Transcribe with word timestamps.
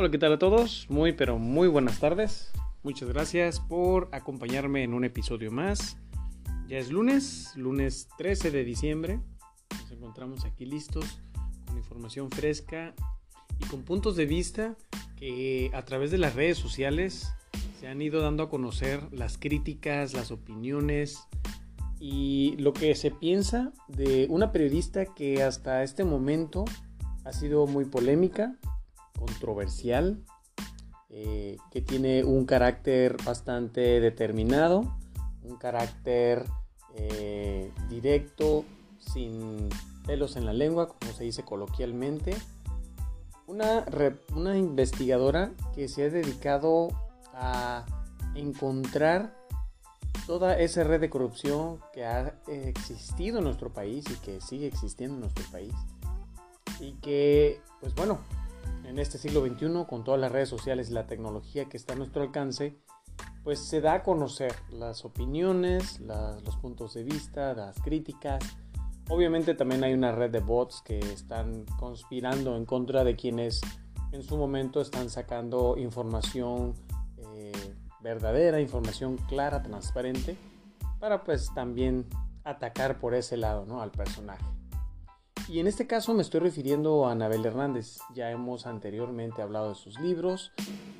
Hola, 0.00 0.10
¿qué 0.10 0.16
tal 0.16 0.32
a 0.32 0.38
todos? 0.38 0.86
Muy, 0.88 1.12
pero 1.12 1.38
muy 1.38 1.68
buenas 1.68 2.00
tardes. 2.00 2.52
Muchas 2.82 3.10
gracias 3.10 3.60
por 3.60 4.08
acompañarme 4.12 4.82
en 4.82 4.94
un 4.94 5.04
episodio 5.04 5.52
más. 5.52 5.98
Ya 6.68 6.78
es 6.78 6.90
lunes, 6.90 7.52
lunes 7.54 8.08
13 8.16 8.50
de 8.50 8.64
diciembre. 8.64 9.20
Nos 9.78 9.90
encontramos 9.90 10.46
aquí 10.46 10.64
listos 10.64 11.04
con 11.66 11.76
información 11.76 12.30
fresca 12.30 12.94
y 13.58 13.66
con 13.66 13.82
puntos 13.82 14.16
de 14.16 14.24
vista 14.24 14.74
que 15.16 15.70
a 15.74 15.84
través 15.84 16.10
de 16.10 16.16
las 16.16 16.34
redes 16.34 16.56
sociales 16.56 17.34
se 17.78 17.86
han 17.86 18.00
ido 18.00 18.22
dando 18.22 18.44
a 18.44 18.48
conocer 18.48 19.02
las 19.12 19.36
críticas, 19.36 20.14
las 20.14 20.30
opiniones 20.30 21.28
y 21.98 22.56
lo 22.56 22.72
que 22.72 22.94
se 22.94 23.10
piensa 23.10 23.74
de 23.86 24.28
una 24.30 24.50
periodista 24.50 25.04
que 25.04 25.42
hasta 25.42 25.82
este 25.82 26.04
momento 26.04 26.64
ha 27.26 27.34
sido 27.34 27.66
muy 27.66 27.84
polémica, 27.84 28.56
controversial, 29.20 30.24
eh, 31.10 31.58
que 31.70 31.82
tiene 31.82 32.24
un 32.24 32.46
carácter 32.46 33.16
bastante 33.24 34.00
determinado, 34.00 34.96
un 35.42 35.56
carácter 35.56 36.46
eh, 36.96 37.70
directo, 37.88 38.64
sin 38.98 39.68
pelos 40.06 40.36
en 40.36 40.46
la 40.46 40.52
lengua, 40.52 40.88
como 40.88 41.12
se 41.12 41.24
dice 41.24 41.44
coloquialmente. 41.44 42.34
Una, 43.46 43.84
una 44.34 44.56
investigadora 44.56 45.52
que 45.74 45.88
se 45.88 46.04
ha 46.04 46.10
dedicado 46.10 46.88
a 47.34 47.84
encontrar 48.34 49.36
toda 50.26 50.58
esa 50.58 50.84
red 50.84 51.00
de 51.00 51.10
corrupción 51.10 51.80
que 51.92 52.04
ha 52.04 52.40
existido 52.46 53.38
en 53.38 53.44
nuestro 53.44 53.72
país 53.72 54.04
y 54.08 54.14
que 54.16 54.40
sigue 54.40 54.68
existiendo 54.68 55.16
en 55.16 55.20
nuestro 55.22 55.44
país. 55.50 55.74
Y 56.78 56.92
que, 56.94 57.60
pues 57.80 57.94
bueno, 57.94 58.20
en 58.90 58.98
este 58.98 59.18
siglo 59.18 59.46
XXI, 59.46 59.86
con 59.88 60.02
todas 60.02 60.20
las 60.20 60.32
redes 60.32 60.48
sociales 60.48 60.90
y 60.90 60.94
la 60.94 61.06
tecnología 61.06 61.66
que 61.66 61.76
está 61.76 61.92
a 61.92 61.96
nuestro 61.96 62.22
alcance, 62.22 62.76
pues 63.44 63.60
se 63.60 63.80
da 63.80 63.94
a 63.94 64.02
conocer 64.02 64.52
las 64.70 65.04
opiniones, 65.04 66.00
los 66.00 66.56
puntos 66.56 66.94
de 66.94 67.04
vista, 67.04 67.54
las 67.54 67.80
críticas. 67.80 68.40
Obviamente 69.08 69.54
también 69.54 69.84
hay 69.84 69.94
una 69.94 70.10
red 70.10 70.30
de 70.30 70.40
bots 70.40 70.82
que 70.82 70.98
están 70.98 71.64
conspirando 71.78 72.56
en 72.56 72.66
contra 72.66 73.04
de 73.04 73.14
quienes 73.14 73.60
en 74.10 74.24
su 74.24 74.36
momento 74.36 74.80
están 74.80 75.08
sacando 75.08 75.76
información 75.78 76.74
eh, 77.36 77.52
verdadera, 78.00 78.60
información 78.60 79.18
clara, 79.28 79.62
transparente, 79.62 80.36
para 80.98 81.22
pues 81.22 81.54
también 81.54 82.06
atacar 82.42 82.98
por 82.98 83.14
ese 83.14 83.36
lado 83.36 83.64
¿no? 83.66 83.82
al 83.82 83.92
personaje. 83.92 84.44
Y 85.50 85.58
en 85.58 85.66
este 85.66 85.88
caso 85.88 86.14
me 86.14 86.22
estoy 86.22 86.38
refiriendo 86.38 87.06
a 87.06 87.10
Anabel 87.10 87.44
Hernández. 87.44 87.98
Ya 88.14 88.30
hemos 88.30 88.68
anteriormente 88.68 89.42
hablado 89.42 89.70
de 89.70 89.74
sus 89.74 89.98
libros, 89.98 90.52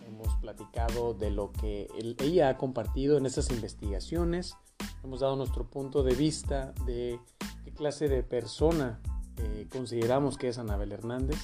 hemos 0.09 0.35
platicado 0.41 1.15
de 1.15 1.31
lo 1.31 1.53
que 1.53 1.87
ella 2.19 2.49
ha 2.49 2.57
compartido 2.57 3.17
en 3.17 3.27
estas 3.27 3.49
investigaciones, 3.53 4.57
hemos 5.05 5.21
dado 5.21 5.37
nuestro 5.37 5.71
punto 5.71 6.03
de 6.03 6.17
vista 6.17 6.73
de 6.85 7.21
qué 7.65 7.73
clase 7.73 8.09
de 8.09 8.25
persona 8.25 9.01
eh, 9.37 9.69
consideramos 9.71 10.37
que 10.37 10.49
es 10.49 10.59
Anabel 10.59 10.91
Hernández. 10.91 11.39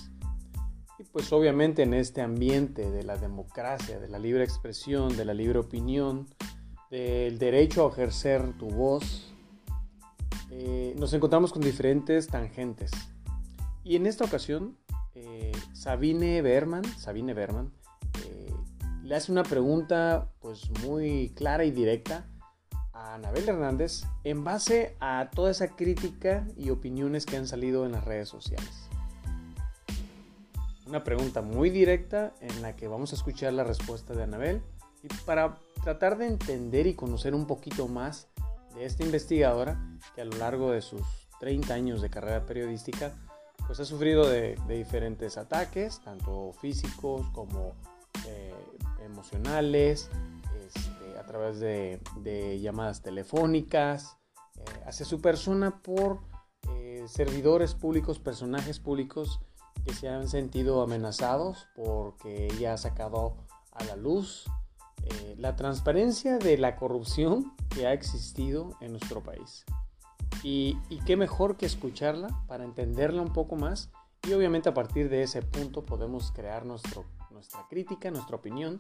Y 0.99 1.05
pues 1.05 1.33
obviamente 1.33 1.85
en 1.85 1.95
este 1.95 2.23
ambiente 2.23 2.91
de 2.91 3.05
la 3.05 3.17
democracia, 3.17 4.01
de 4.01 4.09
la 4.09 4.19
libre 4.19 4.43
expresión, 4.43 5.17
de 5.17 5.25
la 5.25 5.35
libre 5.35 5.61
opinión, 5.61 6.27
del 6.91 7.39
derecho 7.39 7.87
a 7.87 7.93
ejercer 7.93 8.59
tu 8.59 8.67
voz, 8.67 9.33
eh, 10.59 10.95
nos 10.97 11.13
encontramos 11.13 11.53
con 11.53 11.61
diferentes 11.61 12.29
tangentes. 12.29 12.91
Y 13.85 13.97
en 13.97 14.07
esta 14.07 14.25
ocasión, 14.25 14.79
eh, 15.15 15.53
Sabine 15.75 16.41
Berman, 16.41 16.83
Sabine 16.99 17.35
Berman 17.35 17.73
eh, 18.25 18.55
le 19.03 19.15
hace 19.15 19.33
una 19.33 19.43
pregunta 19.43 20.31
pues 20.41 20.71
muy 20.83 21.31
clara 21.37 21.65
y 21.65 21.71
directa 21.71 22.27
a 22.95 23.17
Anabel 23.17 23.47
Hernández 23.47 24.05
en 24.25 24.45
base 24.45 24.97
a 24.99 25.29
toda 25.35 25.51
esa 25.51 25.77
crítica 25.77 26.47
y 26.57 26.71
opiniones 26.71 27.27
que 27.27 27.37
han 27.37 27.47
salido 27.47 27.85
en 27.85 27.93
las 27.93 28.05
redes 28.05 28.31
sociales. 28.31 28.89
Una 30.87 31.05
pregunta 31.05 31.43
muy 31.43 31.69
directa 31.69 32.33
en 32.41 32.63
la 32.63 32.77
que 32.77 32.89
vamos 32.89 33.13
a 33.13 33.17
escuchar 33.17 33.53
la 33.53 33.65
respuesta 33.65 34.15
de 34.15 34.23
Anabel 34.23 34.63
y 35.03 35.09
para 35.27 35.59
tratar 35.85 36.17
de 36.17 36.29
entender 36.29 36.87
y 36.87 36.95
conocer 36.95 37.35
un 37.35 37.47
poquito 37.47 37.89
más 37.89 38.29
de 38.77 38.85
esta 38.85 39.03
investigadora 39.03 39.81
que 40.15 40.21
a 40.21 40.25
lo 40.25 40.37
largo 40.37 40.71
de 40.71 40.83
sus 40.83 41.03
30 41.41 41.75
años 41.75 42.03
de 42.03 42.11
carrera 42.11 42.47
periodística 42.47 43.13
pues 43.67 43.81
ha 43.81 43.85
sufrido 43.85 44.29
de, 44.29 44.57
diferentes 44.69 45.37
ataques, 45.39 46.01
tanto 46.05 46.53
físicos 46.61 47.27
como 47.33 47.75
eh, 48.27 48.55
emocionales, 49.05 50.09
este, 50.65 51.19
a 51.19 51.25
través 51.25 51.59
de, 51.59 52.61
llamadas 52.61 53.03
telefónicas, 53.03 54.19
eh, 54.57 54.63
hacia 54.87 55.05
su 55.05 55.21
persona 55.21 55.83
por 55.83 56.21
eh, 56.71 57.05
servidores 57.09 57.75
públicos, 57.75 58.21
personajes 58.21 58.79
públicos 58.79 59.41
que 59.85 59.95
se 59.95 60.09
han 60.09 60.29
sentido 60.29 60.83
amenazados 60.83 61.67
porque 61.75 62.47
ella 62.47 62.75
ha 62.75 62.77
sacado 62.77 63.37
a 63.73 63.85
la 63.85 63.97
luz 63.97 64.47
eh, 65.03 65.35
la 65.39 65.57
transparencia 65.57 66.39
de 66.39 66.59
la 66.59 66.77
corrupción 66.77 67.55
que 67.71 67.87
ha 67.87 67.93
existido 67.93 68.77
en 68.81 68.93
nuestro 68.93 69.23
país. 69.23 69.65
Y, 70.43 70.77
qué 71.07 71.17
mejor 71.17 71.57
que 71.57 71.67
escucharla 71.67 72.29
para 72.47 72.65
entenderla 72.65 73.23
un 73.23 73.33
poco 73.33 73.57
más 73.57 73.91
y 74.27 74.33
obviamente 74.33 74.69
a 74.69 74.75
partir 74.75 75.09
de 75.09 75.23
ese 75.23 75.43
punto 75.43 75.85
podemos 75.85 76.33
crear 76.33 76.65
nuestro, 76.65 77.05
nuestra 77.31 77.67
crítica, 77.69 78.11
nuestra 78.11 78.37
opinión 78.37 78.79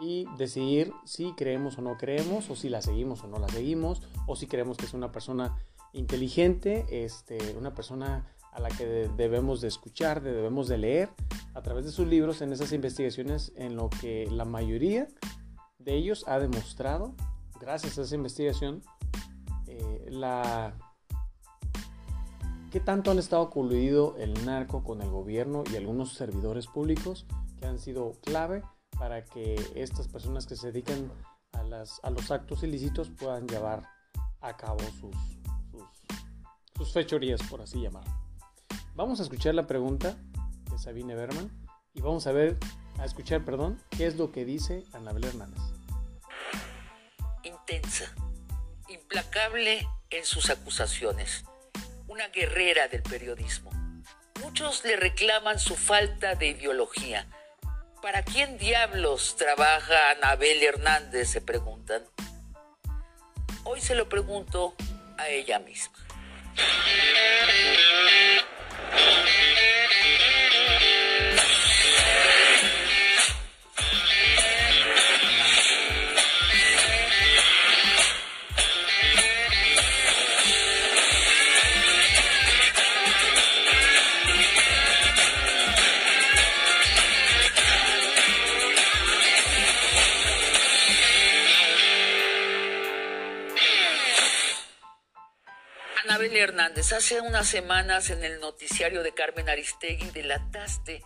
y 0.00 0.26
decidir 0.36 0.92
si 1.04 1.32
creemos 1.32 1.78
o 1.78 1.82
no 1.82 1.96
creemos, 1.96 2.50
o 2.50 2.56
si 2.56 2.68
la 2.68 2.82
seguimos 2.82 3.24
o 3.24 3.26
no 3.26 3.38
la 3.38 3.48
seguimos, 3.48 4.02
o 4.26 4.36
si 4.36 4.46
creemos 4.46 4.76
que 4.76 4.86
es 4.86 4.94
una 4.94 5.10
persona 5.10 5.56
inteligente, 5.92 6.86
este, 6.90 7.56
una 7.56 7.74
persona 7.74 8.26
a 8.58 8.60
la 8.60 8.70
que 8.70 9.08
debemos 9.16 9.60
de 9.60 9.68
escuchar, 9.68 10.20
debemos 10.20 10.66
de 10.66 10.78
leer 10.78 11.10
a 11.54 11.62
través 11.62 11.84
de 11.84 11.92
sus 11.92 12.08
libros 12.08 12.42
en 12.42 12.52
esas 12.52 12.72
investigaciones 12.72 13.52
en 13.54 13.76
lo 13.76 13.88
que 13.88 14.28
la 14.32 14.44
mayoría 14.44 15.06
de 15.78 15.94
ellos 15.94 16.24
ha 16.26 16.40
demostrado, 16.40 17.14
gracias 17.60 17.98
a 17.98 18.02
esa 18.02 18.16
investigación, 18.16 18.82
eh, 19.68 20.08
la 20.10 20.74
qué 22.72 22.80
tanto 22.80 23.12
han 23.12 23.20
estado 23.20 23.48
coludido 23.48 24.16
el 24.18 24.44
narco 24.44 24.82
con 24.82 25.02
el 25.02 25.08
gobierno 25.08 25.62
y 25.72 25.76
algunos 25.76 26.14
servidores 26.14 26.66
públicos 26.66 27.26
que 27.60 27.66
han 27.66 27.78
sido 27.78 28.14
clave 28.24 28.62
para 28.98 29.24
que 29.24 29.54
estas 29.76 30.08
personas 30.08 30.46
que 30.46 30.56
se 30.56 30.72
dedican 30.72 31.12
a, 31.52 32.10
los 32.10 32.30
actos 32.32 32.64
ilícitos 32.64 33.08
puedan 33.08 33.46
llevar 33.46 33.84
a 34.40 34.56
cabo 34.56 34.80
sus, 35.00 35.14
sus, 35.70 35.82
sus 36.76 36.92
fechorías, 36.92 37.40
por 37.48 37.62
así 37.62 37.80
llamarlo. 37.80 38.27
Vamos 38.98 39.20
a 39.20 39.22
escuchar 39.22 39.54
la 39.54 39.68
pregunta 39.68 40.16
de 40.72 40.76
Sabine 40.76 41.14
Berman 41.14 41.48
y 41.94 42.00
vamos 42.00 42.26
a 42.26 42.32
ver, 42.32 42.56
a 42.98 43.04
escuchar, 43.04 43.44
perdón, 43.44 43.80
qué 43.96 44.06
es 44.08 44.16
lo 44.16 44.32
que 44.32 44.44
dice 44.44 44.82
Anabel 44.92 45.24
Hernández. 45.24 45.62
Intensa, 47.44 48.12
implacable 48.88 49.86
en 50.10 50.24
sus 50.24 50.50
acusaciones, 50.50 51.44
una 52.08 52.26
guerrera 52.30 52.88
del 52.88 53.04
periodismo. 53.04 53.70
Muchos 54.42 54.84
le 54.84 54.96
reclaman 54.96 55.60
su 55.60 55.76
falta 55.76 56.34
de 56.34 56.48
ideología. 56.48 57.28
¿Para 58.02 58.24
quién 58.24 58.58
diablos 58.58 59.36
trabaja 59.36 60.10
Anabel 60.10 60.60
Hernández? 60.60 61.28
se 61.28 61.40
preguntan. 61.40 62.02
Hoy 63.62 63.80
se 63.80 63.94
lo 63.94 64.08
pregunto 64.08 64.74
a 65.18 65.28
ella 65.28 65.60
misma. 65.60 65.96
Thank 68.90 69.28
you. 69.28 69.37
Hernández, 96.38 96.92
hace 96.92 97.20
unas 97.20 97.48
semanas 97.48 98.10
en 98.10 98.22
el 98.22 98.40
noticiario 98.40 99.02
de 99.02 99.12
Carmen 99.12 99.48
Aristegui 99.48 100.10
delataste 100.10 101.02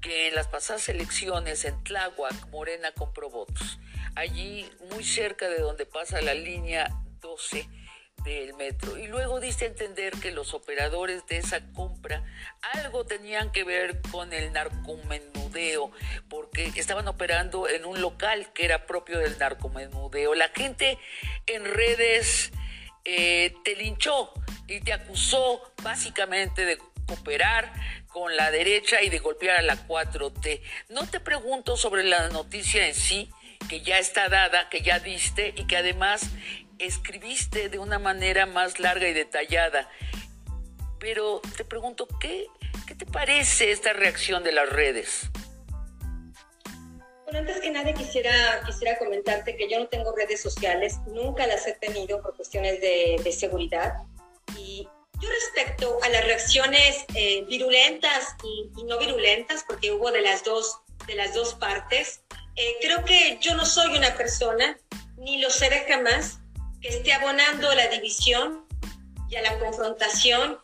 que 0.00 0.28
en 0.28 0.34
las 0.34 0.48
pasadas 0.48 0.88
elecciones 0.88 1.64
en 1.64 1.82
Tláhuac, 1.82 2.48
Morena 2.48 2.92
compró 2.92 3.30
votos. 3.30 3.78
Allí, 4.14 4.70
muy 4.92 5.02
cerca 5.02 5.48
de 5.48 5.60
donde 5.60 5.86
pasa 5.86 6.20
la 6.20 6.34
línea 6.34 6.88
12 7.20 7.68
del 8.22 8.54
metro. 8.54 8.98
Y 8.98 9.06
luego 9.06 9.40
diste 9.40 9.64
a 9.64 9.68
entender 9.68 10.12
que 10.20 10.30
los 10.30 10.52
operadores 10.52 11.26
de 11.26 11.38
esa 11.38 11.60
compra 11.72 12.22
algo 12.74 13.06
tenían 13.06 13.52
que 13.52 13.64
ver 13.64 14.02
con 14.10 14.32
el 14.32 14.52
narcomenudeo, 14.52 15.90
porque 16.28 16.72
estaban 16.76 17.08
operando 17.08 17.68
en 17.68 17.86
un 17.86 18.00
local 18.02 18.52
que 18.52 18.66
era 18.66 18.86
propio 18.86 19.18
del 19.20 19.38
narcomenudeo. 19.38 20.34
La 20.34 20.50
gente 20.50 20.98
en 21.46 21.64
redes 21.64 22.52
eh, 23.06 23.54
te 23.64 23.76
linchó 23.76 24.32
y 24.66 24.80
te 24.80 24.92
acusó 24.92 25.62
básicamente 25.82 26.64
de 26.64 26.78
cooperar 27.06 27.72
con 28.08 28.36
la 28.36 28.50
derecha 28.50 29.00
y 29.02 29.10
de 29.10 29.20
golpear 29.20 29.58
a 29.58 29.62
la 29.62 29.86
4T. 29.86 30.60
No 30.88 31.06
te 31.08 31.20
pregunto 31.20 31.76
sobre 31.76 32.02
la 32.02 32.28
noticia 32.30 32.88
en 32.88 32.94
sí, 32.94 33.30
que 33.68 33.80
ya 33.80 33.98
está 33.98 34.28
dada, 34.28 34.68
que 34.68 34.82
ya 34.82 34.98
diste 34.98 35.54
y 35.56 35.66
que 35.66 35.76
además 35.76 36.30
escribiste 36.78 37.68
de 37.68 37.78
una 37.78 37.98
manera 37.98 38.46
más 38.46 38.80
larga 38.80 39.08
y 39.08 39.12
detallada. 39.12 39.88
Pero 40.98 41.40
te 41.56 41.64
pregunto, 41.64 42.08
¿qué, 42.20 42.46
qué 42.88 42.94
te 42.96 43.06
parece 43.06 43.70
esta 43.70 43.92
reacción 43.92 44.42
de 44.42 44.52
las 44.52 44.68
redes? 44.68 45.30
Bueno, 47.26 47.40
antes 47.40 47.60
que 47.60 47.72
nada 47.72 47.92
quisiera, 47.92 48.62
quisiera 48.64 48.96
comentarte 48.98 49.56
que 49.56 49.68
yo 49.68 49.80
no 49.80 49.88
tengo 49.88 50.14
redes 50.14 50.40
sociales, 50.40 50.98
nunca 51.08 51.44
las 51.48 51.66
he 51.66 51.72
tenido 51.72 52.22
por 52.22 52.36
cuestiones 52.36 52.80
de, 52.80 53.20
de 53.22 53.32
seguridad. 53.32 53.94
Y 54.56 54.86
yo 55.20 55.28
respecto 55.28 55.98
a 56.04 56.08
las 56.08 56.24
reacciones 56.24 57.04
eh, 57.16 57.44
virulentas 57.48 58.36
y, 58.44 58.70
y, 58.80 58.84
no 58.84 58.96
virulentas, 58.98 59.64
porque 59.66 59.90
hubo 59.90 60.12
de 60.12 60.20
las 60.20 60.44
dos, 60.44 60.78
de 61.08 61.16
las 61.16 61.34
dos 61.34 61.54
partes, 61.54 62.20
eh, 62.54 62.76
creo 62.80 63.04
que 63.04 63.38
yo 63.40 63.56
no 63.56 63.66
soy 63.66 63.96
una 63.96 64.16
persona, 64.16 64.78
ni 65.16 65.40
lo 65.40 65.50
seré 65.50 65.84
jamás, 65.88 66.38
que 66.80 66.90
esté 66.90 67.12
abonando 67.12 67.68
a 67.68 67.74
la 67.74 67.88
división 67.88 68.64
y 69.28 69.34
a 69.34 69.42
la 69.42 69.58
confrontación 69.58 70.60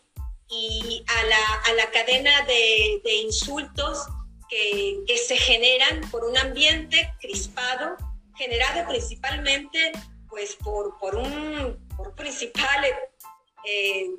y 0.47 1.03
a 1.07 1.23
la, 1.25 1.53
a 1.65 1.73
la 1.73 1.91
cadena 1.91 2.45
de, 2.45 3.01
de 3.03 3.15
insultos 3.15 4.07
que, 4.53 5.03
que, 5.07 5.17
se 5.17 5.35
generan 5.35 6.01
por 6.11 6.23
un 6.25 6.37
ambiente 6.37 7.11
crispado, 7.19 7.97
generado 8.37 8.87
principalmente 8.87 9.91
pues, 10.29 10.55
por, 10.55 10.99
por 10.99 11.15
un 11.15 11.87
por 11.97 12.13
principal 12.15 12.85
eh, 13.65 14.09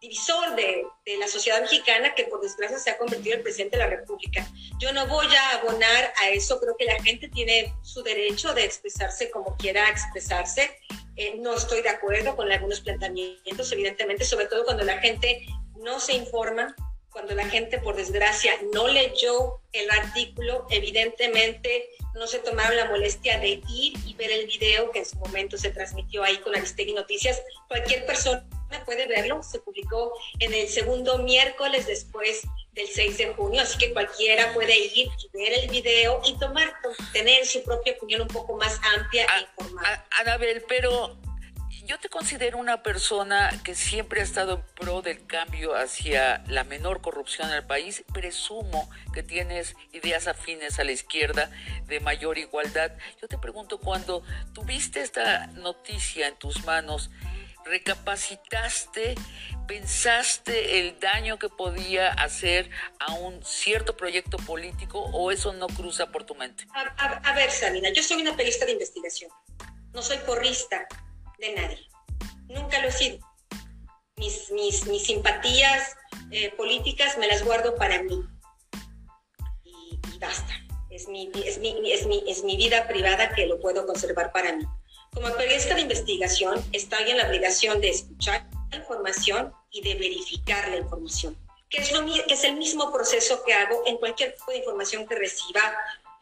divisor 0.00 0.54
de, 0.54 0.86
de, 1.04 1.16
la 1.18 1.28
sociedad 1.28 1.60
mexicana 1.60 2.14
que 2.14 2.24
por 2.24 2.40
desgracia 2.40 2.78
se 2.78 2.90
ha 2.90 2.98
convertido 2.98 3.36
en 3.36 3.42
presidente 3.42 3.76
de 3.76 3.84
la 3.84 3.90
República. 3.90 4.48
Yo 4.78 4.92
no 4.92 5.06
voy 5.06 5.26
a 5.26 5.58
abonar 5.58 6.12
a 6.22 6.30
eso, 6.30 6.60
creo 6.60 6.76
que 6.78 6.86
la 6.86 7.02
gente 7.02 7.28
tiene 7.28 7.74
su 7.82 8.02
derecho 8.02 8.54
de 8.54 8.64
expresarse 8.64 9.30
como 9.30 9.56
quiera 9.56 9.90
expresarse. 9.90 10.78
Eh, 11.16 11.36
no 11.40 11.54
estoy 11.54 11.82
de 11.82 11.90
acuerdo 11.90 12.36
con 12.36 12.50
algunos 12.50 12.80
planteamientos, 12.80 13.70
evidentemente, 13.72 14.24
sobre 14.24 14.46
todo 14.46 14.64
cuando 14.64 14.84
la 14.84 14.98
gente 14.98 15.44
no 15.76 16.00
se 16.00 16.14
informa, 16.14 16.74
cuando 17.14 17.32
la 17.36 17.48
gente 17.48 17.78
por 17.78 17.94
desgracia 17.94 18.52
no 18.72 18.88
leyó 18.88 19.60
el 19.72 19.88
artículo, 19.88 20.66
evidentemente 20.68 21.90
no 22.14 22.26
se 22.26 22.40
tomaron 22.40 22.76
la 22.76 22.86
molestia 22.86 23.38
de 23.38 23.62
ir 23.68 23.94
y 24.04 24.14
ver 24.14 24.32
el 24.32 24.46
video 24.46 24.90
que 24.90 24.98
en 24.98 25.06
su 25.06 25.16
momento 25.18 25.56
se 25.56 25.70
transmitió 25.70 26.24
ahí 26.24 26.38
con 26.38 26.56
Aristegui 26.56 26.92
Noticias. 26.92 27.40
Cualquier 27.68 28.04
persona 28.04 28.44
puede 28.84 29.06
verlo, 29.06 29.44
se 29.44 29.60
publicó 29.60 30.12
en 30.40 30.52
el 30.52 30.68
segundo 30.68 31.18
miércoles 31.18 31.86
después 31.86 32.42
del 32.72 32.88
6 32.88 33.18
de 33.18 33.32
junio, 33.34 33.62
así 33.62 33.78
que 33.78 33.92
cualquiera 33.92 34.52
puede 34.52 34.76
ir 34.76 35.06
y 35.06 35.28
ver 35.32 35.52
el 35.60 35.70
video 35.70 36.20
y 36.24 36.36
tomar, 36.40 36.74
tener 37.12 37.46
su 37.46 37.62
propia 37.62 37.92
opinión 37.92 38.22
un 38.22 38.28
poco 38.28 38.56
más 38.56 38.80
amplia 38.96 39.24
e 39.24 39.40
informada. 39.42 40.04
Anabel, 40.18 40.64
pero 40.68 41.16
yo 41.86 41.98
te 41.98 42.08
considero 42.08 42.58
una 42.58 42.82
persona 42.82 43.50
que 43.62 43.74
siempre 43.74 44.20
ha 44.20 44.24
estado 44.24 44.54
en 44.54 44.62
pro 44.74 45.02
del 45.02 45.26
cambio 45.26 45.74
hacia 45.74 46.42
la 46.48 46.64
menor 46.64 47.00
corrupción 47.00 47.50
en 47.50 47.56
el 47.56 47.64
país. 47.64 48.04
Presumo 48.12 48.90
que 49.12 49.22
tienes 49.22 49.76
ideas 49.92 50.26
afines 50.26 50.78
a 50.78 50.84
la 50.84 50.92
izquierda 50.92 51.50
de 51.86 52.00
mayor 52.00 52.38
igualdad. 52.38 52.92
Yo 53.20 53.28
te 53.28 53.38
pregunto, 53.38 53.78
cuando 53.78 54.22
tuviste 54.54 55.00
esta 55.00 55.46
noticia 55.48 56.28
en 56.28 56.36
tus 56.36 56.64
manos, 56.64 57.10
recapacitaste, 57.66 59.14
pensaste 59.66 60.80
el 60.80 60.98
daño 61.00 61.38
que 61.38 61.48
podía 61.48 62.12
hacer 62.12 62.70
a 62.98 63.12
un 63.14 63.44
cierto 63.44 63.96
proyecto 63.96 64.38
político 64.38 65.00
o 65.00 65.30
eso 65.30 65.52
no 65.52 65.66
cruza 65.66 66.06
por 66.06 66.24
tu 66.24 66.34
mente? 66.34 66.66
A, 66.74 66.80
a, 66.80 67.30
a 67.30 67.34
ver, 67.34 67.50
Sabina, 67.50 67.90
yo 67.90 68.02
soy 68.02 68.22
una 68.22 68.36
periodista 68.36 68.66
de 68.66 68.72
investigación, 68.72 69.30
no 69.92 70.02
soy 70.02 70.18
porrista 70.18 70.86
de 71.38 71.52
nadie, 71.54 71.88
nunca 72.48 72.80
lo 72.80 72.88
he 72.88 72.92
sido. 72.92 73.18
Mis, 74.16 74.50
mis, 74.52 74.86
mis 74.86 75.02
simpatías 75.04 75.96
eh, 76.30 76.50
políticas 76.56 77.18
me 77.18 77.26
las 77.26 77.44
guardo 77.44 77.74
para 77.76 78.02
mí 78.02 78.22
y, 79.64 79.98
basta. 80.18 80.52
Es 80.90 81.08
mi, 81.08 81.30
es, 81.44 81.58
mi, 81.58 81.92
es, 81.92 82.06
mi, 82.06 82.22
es 82.28 82.44
mi 82.44 82.56
vida 82.56 82.86
privada 82.86 83.34
que 83.34 83.46
lo 83.46 83.58
puedo 83.60 83.84
conservar 83.86 84.30
para 84.32 84.52
mí. 84.54 84.64
Como 85.12 85.32
periodista 85.36 85.74
de 85.74 85.82
investigación, 85.82 86.64
estoy 86.72 87.10
en 87.10 87.18
la 87.18 87.28
obligación 87.28 87.80
de 87.80 87.90
escuchar 87.90 88.48
la 88.70 88.78
información 88.78 89.52
y 89.70 89.80
de 89.80 89.94
verificar 89.94 90.68
la 90.68 90.76
información, 90.76 91.36
que 91.70 91.78
es, 91.78 91.92
lo, 91.92 92.04
que 92.04 92.34
es 92.34 92.44
el 92.44 92.56
mismo 92.56 92.92
proceso 92.92 93.42
que 93.44 93.54
hago 93.54 93.82
en 93.86 93.96
cualquier 93.98 94.34
tipo 94.34 94.50
de 94.50 94.58
información 94.58 95.06
que 95.06 95.14
reciba, 95.14 95.60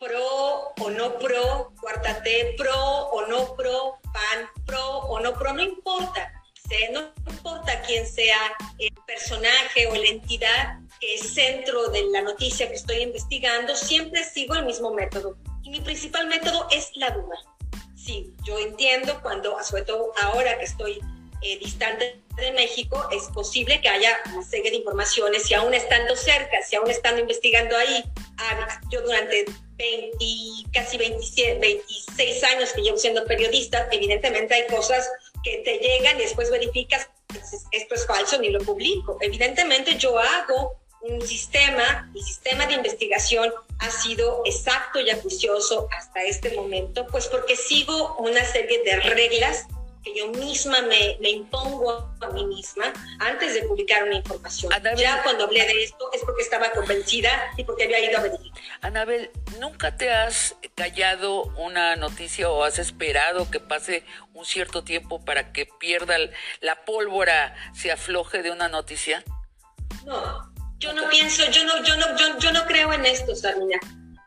pro 0.02 0.75
o 0.81 0.90
no 0.90 1.19
pro, 1.19 1.72
cuarta 1.81 2.22
pro 2.56 2.75
o 3.12 3.26
no 3.26 3.54
pro, 3.54 3.99
pan, 4.12 4.49
pro 4.66 4.99
o 4.99 5.20
no 5.20 5.32
pro, 5.34 5.52
no 5.52 5.62
importa. 5.62 6.32
No 6.90 7.12
importa 7.26 7.82
quién 7.82 8.06
sea 8.06 8.38
el 8.78 8.94
personaje 9.06 9.87
o 9.88 9.94
la 9.94 10.08
entidad 10.08 10.78
que 11.00 11.16
es 11.16 11.34
centro 11.34 11.88
de 11.88 12.02
la 12.04 12.22
noticia 12.22 12.66
que 12.66 12.76
estoy 12.76 13.02
investigando, 13.02 13.76
siempre 13.76 14.25
sigo 14.25 14.54
el 14.54 14.64
mismo 14.64 14.90
método. 14.90 15.37
Y 15.64 15.69
mi 15.69 15.82
principal 15.82 16.28
método 16.28 16.66
es 16.70 16.96
la 16.96 17.10
duda 17.10 17.37
sí, 18.04 18.32
yo 18.44 18.58
entiendo 18.58 19.20
cuando, 19.22 19.56
sobre 19.62 19.84
todo 19.84 20.12
ahora 20.22 20.58
que 20.58 20.64
estoy 20.64 21.00
eh, 21.43 21.58
distante 21.58 22.20
de 22.37 22.52
México, 22.52 23.08
es 23.12 23.25
posible 23.34 23.81
que 23.81 23.88
haya 23.88 24.16
una 24.32 24.43
serie 24.43 24.70
de 24.70 24.78
informaciones 24.78 25.50
y 25.50 25.54
aún 25.54 25.75
estando 25.75 26.16
cerca, 26.16 26.62
si 26.62 26.76
aún 26.76 26.90
estando 26.90 27.20
investigando 27.20 27.76
ahí, 27.76 28.04
ah, 28.04 28.22
yo 28.91 29.03
durante 29.03 29.44
20, 29.77 30.71
casi 30.73 30.97
27, 30.97 31.59
26 31.59 32.44
años 32.44 32.73
que 32.73 32.83
llevo 32.83 32.99
siendo 32.99 33.25
periodista, 33.25 33.89
evidentemente 33.91 34.55
hay 34.55 34.67
cosas 34.67 35.09
que 35.43 35.59
te 35.59 35.79
llegan 35.79 36.19
y 36.19 36.23
después 36.23 36.50
verificas, 36.50 37.09
esto 37.73 37.94
es 37.94 38.06
falso, 38.06 38.39
ni 38.39 38.50
lo 38.50 38.61
publico. 38.61 39.19
Evidentemente 39.21 39.97
yo 39.97 40.19
hago 40.19 40.76
un 41.02 41.21
sistema, 41.23 42.09
mi 42.12 42.23
sistema 42.23 42.66
de 42.66 42.75
investigación 42.75 43.52
ha 43.81 43.90
sido 43.90 44.43
exacto 44.45 45.00
y 45.00 45.11
acucioso 45.11 45.88
hasta 45.97 46.23
este 46.23 46.55
momento, 46.55 47.07
pues 47.09 47.26
porque 47.26 47.57
sigo 47.57 48.16
una 48.19 48.45
serie 48.45 48.83
de 48.85 48.97
reglas 49.00 49.66
que 50.02 50.16
yo 50.16 50.28
misma 50.28 50.80
me, 50.82 51.16
me 51.21 51.30
impongo 51.30 52.12
a 52.21 52.28
mí 52.28 52.44
misma 52.47 52.92
antes 53.18 53.54
de 53.54 53.62
publicar 53.62 54.02
una 54.04 54.16
información. 54.16 54.73
Anabel, 54.73 54.99
ya 54.99 55.23
cuando 55.23 55.44
hablé 55.44 55.66
de 55.66 55.85
esto 55.85 56.11
es 56.12 56.23
porque 56.23 56.42
estaba 56.42 56.71
convencida 56.73 57.30
y 57.56 57.64
porque 57.64 57.85
había 57.85 58.00
ido 58.00 58.18
a 58.18 58.23
verificar. 58.23 58.62
Anabel, 58.80 59.30
¿nunca 59.61 59.97
te 59.97 60.11
has 60.11 60.56
callado 60.75 61.44
una 61.56 61.97
noticia 61.97 62.50
o 62.50 62.64
has 62.64 62.78
esperado 62.78 63.50
que 63.50 63.61
pase 63.61 64.04
un 64.35 64.44
cierto 64.44 64.82
tiempo 64.82 65.25
para 65.25 65.52
que 65.52 65.66
pierda 65.66 66.16
la 66.61 66.85
pólvora, 66.85 67.54
se 67.75 67.92
afloje 67.92 68.42
de 68.42 68.50
una 68.50 68.68
noticia? 68.68 69.25
No, 70.04 70.52
yo 70.78 70.92
no 70.92 71.09
pienso, 71.09 71.49
yo 71.50 71.64
no, 71.64 71.82
yo 71.85 71.97
no, 71.97 72.16
yo, 72.16 72.38
yo 72.38 72.52
no 72.52 72.66
creo 72.66 72.92
en 72.92 73.06
esto, 73.06 73.37
Sarmina. 73.37 73.78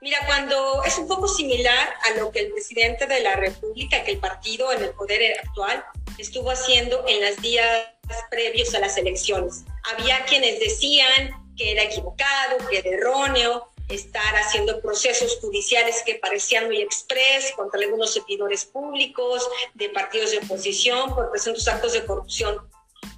Mira, 0.02 0.20
cuando 0.26 0.84
es 0.84 0.98
un 0.98 1.08
poco 1.08 1.28
similar 1.28 1.94
a 2.04 2.20
lo 2.20 2.32
que 2.32 2.42
el 2.42 2.52
presidente 2.52 3.08
de 3.08 3.22
la 3.22 3.36
República, 3.36 4.04
que 4.04 4.12
el 4.12 4.20
partido 4.20 4.72
en 4.72 4.84
el 4.84 4.92
poder 4.92 5.40
actual, 5.40 5.84
estuvo 6.18 6.52
haciendo 6.52 7.04
en 7.08 7.22
los 7.26 7.42
días 7.42 7.88
previos 8.30 8.74
a 8.76 8.80
las 8.80 8.98
elecciones. 8.98 9.64
Había 9.84 10.24
quienes 10.26 10.60
decían 10.60 11.32
que 11.58 11.72
era 11.72 11.84
equivocado, 11.84 12.58
que 12.70 12.80
era 12.80 12.90
erróneo 12.90 13.72
estar 13.90 14.36
haciendo 14.36 14.82
procesos 14.82 15.38
judiciales 15.40 16.02
que 16.06 16.16
parecían 16.16 16.66
muy 16.66 16.82
express 16.82 17.52
contra 17.56 17.80
algunos 17.80 18.14
servidores 18.14 18.66
públicos 18.66 19.48
de 19.76 19.90
partidos 19.90 20.32
de 20.32 20.40
oposición 20.40 21.14
por 21.14 21.32
presuntos 21.32 21.68
actos 21.68 21.94
de 21.94 22.06
corrupción. 22.06 22.58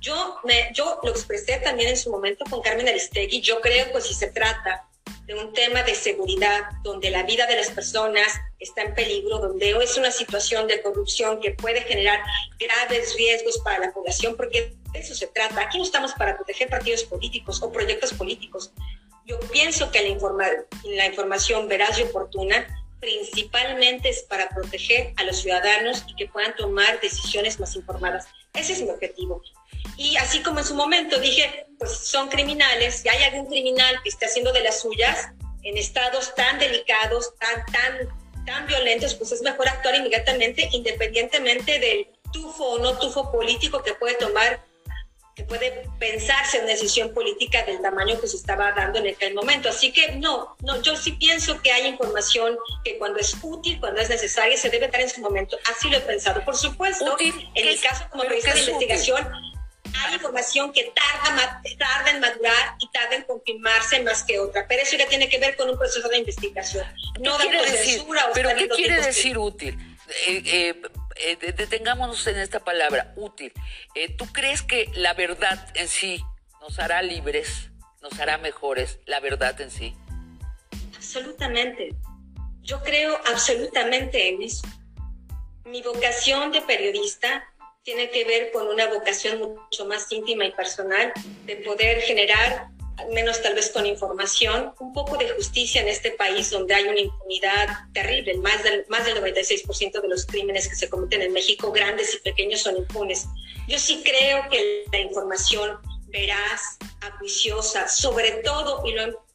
Yo, 0.02 0.40
yo 0.74 1.00
lo 1.04 1.12
expresé 1.12 1.58
también 1.60 1.90
en 1.90 1.98
su 1.98 2.12
momento 2.12 2.44
con 2.50 2.62
Carmen 2.62 2.88
Aristegui. 2.88 3.42
Yo 3.42 3.62
creo 3.62 3.92
que 3.92 4.02
si 4.02 4.14
se 4.14 4.28
trata 4.28 4.87
de 5.28 5.36
un 5.36 5.52
tema 5.52 5.84
de 5.84 5.94
seguridad 5.94 6.70
donde 6.84 7.12
la 7.12 7.24
vida 7.24 7.46
de 7.48 7.58
las 7.58 7.70
personas 7.70 8.28
está 8.60 8.82
en 8.84 8.96
peligro, 8.96 9.40
donde 9.40 9.72
es 9.72 9.98
una 9.98 10.10
situación 10.10 10.68
de 10.68 10.82
corrupción 10.82 11.42
que 11.42 11.52
puede 11.52 11.82
generar 11.82 12.22
graves 12.58 13.14
riesgos 13.18 13.60
para 13.60 13.80
la 13.80 13.92
población, 13.92 14.38
porque 14.38 14.74
de 14.94 15.00
eso 15.00 15.14
se 15.14 15.28
trata. 15.28 15.62
Aquí 15.62 15.78
no 15.78 15.84
estamos 15.84 16.14
para 16.14 16.38
proteger 16.38 16.70
partidos 16.70 17.04
políticos 17.04 17.62
o 17.62 17.72
proyectos 17.72 18.14
políticos. 18.14 18.72
Yo 19.26 19.38
pienso 19.52 19.92
que 19.92 20.02
la, 20.02 20.08
informa 20.08 20.46
la 20.86 21.06
información 21.06 21.68
veraz 21.68 22.00
y 22.00 22.04
oportuna 22.04 22.66
principalmente 23.00 24.10
es 24.10 24.24
para 24.24 24.50
proteger 24.50 25.14
a 25.18 25.24
los 25.24 25.38
ciudadanos 25.38 26.04
y 26.08 26.16
que 26.16 26.28
puedan 26.28 26.56
tomar 26.56 27.00
decisiones 27.00 27.60
más 27.60 27.76
informadas. 27.76 28.28
Ese 28.54 28.74
es 28.74 28.82
mi 28.82 28.90
objetivo. 28.90 29.42
Y 29.98 30.18
así 30.18 30.42
como 30.42 30.60
en 30.60 30.66
su 30.66 30.76
momento 30.76 31.20
dije, 31.20 31.68
pues 31.78 31.92
son 31.92 32.30
criminales, 32.30 32.96
si 32.96 33.10
hay 33.10 33.24
algún 33.24 33.48
criminal 33.48 34.02
que 34.04 34.10
esté 34.10 34.26
haciendo 34.26 34.52
de 34.52 34.62
las 34.62 34.82
suyas 34.82 35.30
en 35.64 35.78
estados 35.78 36.34
tan 36.36 36.60
delicados, 36.60 37.34
tan, 37.40 37.66
tan, 37.66 38.46
tan 38.46 38.68
violentos, 38.68 39.16
pues 39.16 39.32
es 39.32 39.42
mejor 39.42 39.68
actuar 39.68 39.96
inmediatamente, 39.96 40.70
independientemente 40.72 41.80
del 41.80 42.08
tufo 42.32 42.64
o 42.64 42.80
no 42.80 42.98
tufo 42.98 43.32
político 43.32 43.84
que 43.84 43.94
puede 43.94 44.16
tomar 44.16 44.64
que 45.38 45.44
puede 45.44 45.88
pensarse 46.00 46.58
una 46.58 46.70
decisión 46.70 47.14
política 47.14 47.64
del 47.64 47.80
tamaño 47.80 48.20
que 48.20 48.28
se 48.28 48.38
estaba 48.38 48.72
dando 48.72 48.98
en 48.98 49.14
aquel 49.14 49.36
momento. 49.36 49.70
Así 49.70 49.94
que 49.94 50.14
no, 50.14 50.58
no, 50.64 50.82
yo 50.82 50.96
sí 50.96 51.12
pienso 51.12 51.62
que 51.62 51.72
hay 51.72 51.86
información 51.86 52.58
que 52.84 52.98
cuando 52.98 53.20
es 53.20 53.38
útil, 53.44 53.80
cuando 53.80 54.02
es 54.02 54.10
necesaria, 54.10 54.58
se 54.58 54.72
debe 54.72 54.88
dar 54.88 55.02
en 55.02 55.10
su 55.10 55.22
momento. 55.22 55.56
Así 55.72 55.92
lo 55.92 55.98
he 55.98 56.02
pensado. 56.02 56.44
Por 56.44 56.58
supuesto, 56.58 57.16
en 57.20 57.68
el 57.68 57.80
caso 57.80 58.06
como 58.10 58.24
periodista 58.24 58.56
de 58.56 58.62
investigación, 58.62 59.28
hay 59.94 60.16
información 60.16 60.74
que 60.74 60.92
tarda, 60.96 61.62
tarda 61.78 62.10
en 62.10 62.20
madurar 62.20 62.76
y 62.80 62.90
tarda 62.90 63.18
en 63.18 63.22
confirmarse 63.22 64.02
más 64.02 64.24
que 64.24 64.40
otra, 64.40 64.68
pero 64.68 64.82
eso 64.82 64.98
ya 64.98 65.08
tiene 65.08 65.30
que 65.30 65.38
ver 65.38 65.56
con 65.56 65.70
un 65.70 65.78
proceso 65.78 66.10
de 66.10 66.18
investigación, 66.18 66.84
no 67.20 67.38
de 67.38 67.46
censura 67.78 68.26
o 68.26 68.34
¿Pero 68.34 68.50
qué 68.58 68.68
quiere 68.70 69.02
decir 69.02 69.38
útil? 69.38 69.78
Eh, 70.28 70.44
eh, 70.46 70.82
eh, 71.20 71.54
detengámonos 71.54 72.26
en 72.28 72.38
esta 72.38 72.60
palabra, 72.60 73.14
útil. 73.16 73.52
Eh, 73.96 74.16
¿Tú 74.16 74.26
crees 74.32 74.62
que 74.62 74.90
la 74.96 75.14
verdad 75.14 75.72
en 75.76 75.88
sí 75.88 76.24
nos 76.62 76.80
hará 76.80 77.02
libres, 77.02 77.70
nos 78.02 78.20
hará 78.20 78.38
mejores, 78.38 79.00
la 79.06 79.20
verdad 79.20 79.60
en 79.62 79.72
sí? 79.72 79.96
Absolutamente. 80.96 81.90
Yo 82.62 82.82
creo 82.84 83.18
absolutamente 83.32 84.30
en 84.30 84.44
eso. 84.44 84.68
Mi 85.66 85.82
vocación 85.82 86.52
de 86.52 86.62
periodista 86.62 87.44
tiene 87.84 88.10
que 88.10 88.26
ver 88.26 88.52
con 88.52 88.68
una 88.68 88.88
vocación 88.88 89.40
mucho 89.40 89.86
más 89.86 90.12
íntima 90.12 90.46
y 90.46 90.52
personal 90.52 91.14
de 91.46 91.56
poder 91.58 92.02
generar 92.02 92.68
menos 93.12 93.42
tal 93.42 93.54
vez 93.54 93.70
con 93.70 93.86
información, 93.86 94.74
un 94.80 94.94
poco 94.94 95.18
de 95.18 95.30
justicia 95.30 95.82
en 95.82 95.88
este 95.88 96.12
país 96.12 96.50
donde 96.50 96.74
hay 96.74 96.86
una 96.86 97.00
impunidad 97.00 97.68
terrible. 97.94 98.36
Más 98.38 98.64
del, 98.64 98.86
más 98.90 99.06
del 99.06 99.22
96% 99.22 100.02
de 100.02 100.08
los 100.08 100.26
crímenes 100.26 100.68
que 100.68 100.76
se 100.76 100.90
cometen 100.90 101.22
en 101.22 101.34
México, 101.34 101.72
grandes 101.72 102.16
y 102.16 102.20
pequeños, 102.20 102.62
son 102.62 102.78
impunes. 102.78 103.28
Yo 103.68 103.78
sí 103.80 104.02
creo 104.04 104.50
que 104.50 104.86
la 104.92 105.00
información 105.00 105.78
veraz, 106.08 106.78
acuiciosa, 107.02 107.88
sobre 107.88 108.32
todo, 108.44 108.86
y 108.86 108.94
lo, 108.94 109.26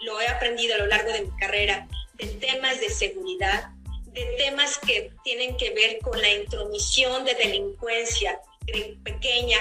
lo 0.00 0.20
he 0.20 0.28
aprendido 0.28 0.74
a 0.74 0.78
lo 0.78 0.86
largo 0.86 1.12
de 1.12 1.22
mi 1.22 1.30
carrera, 1.38 1.88
de 2.14 2.26
temas 2.26 2.80
de 2.80 2.90
seguridad, 2.90 3.70
de 4.06 4.24
temas 4.38 4.78
que 4.78 5.12
tienen 5.24 5.56
que 5.56 5.70
ver 5.70 5.98
con 6.00 6.20
la 6.20 6.30
intromisión 6.30 7.24
de 7.24 7.34
delincuencia 7.34 8.40
pequeña 9.04 9.58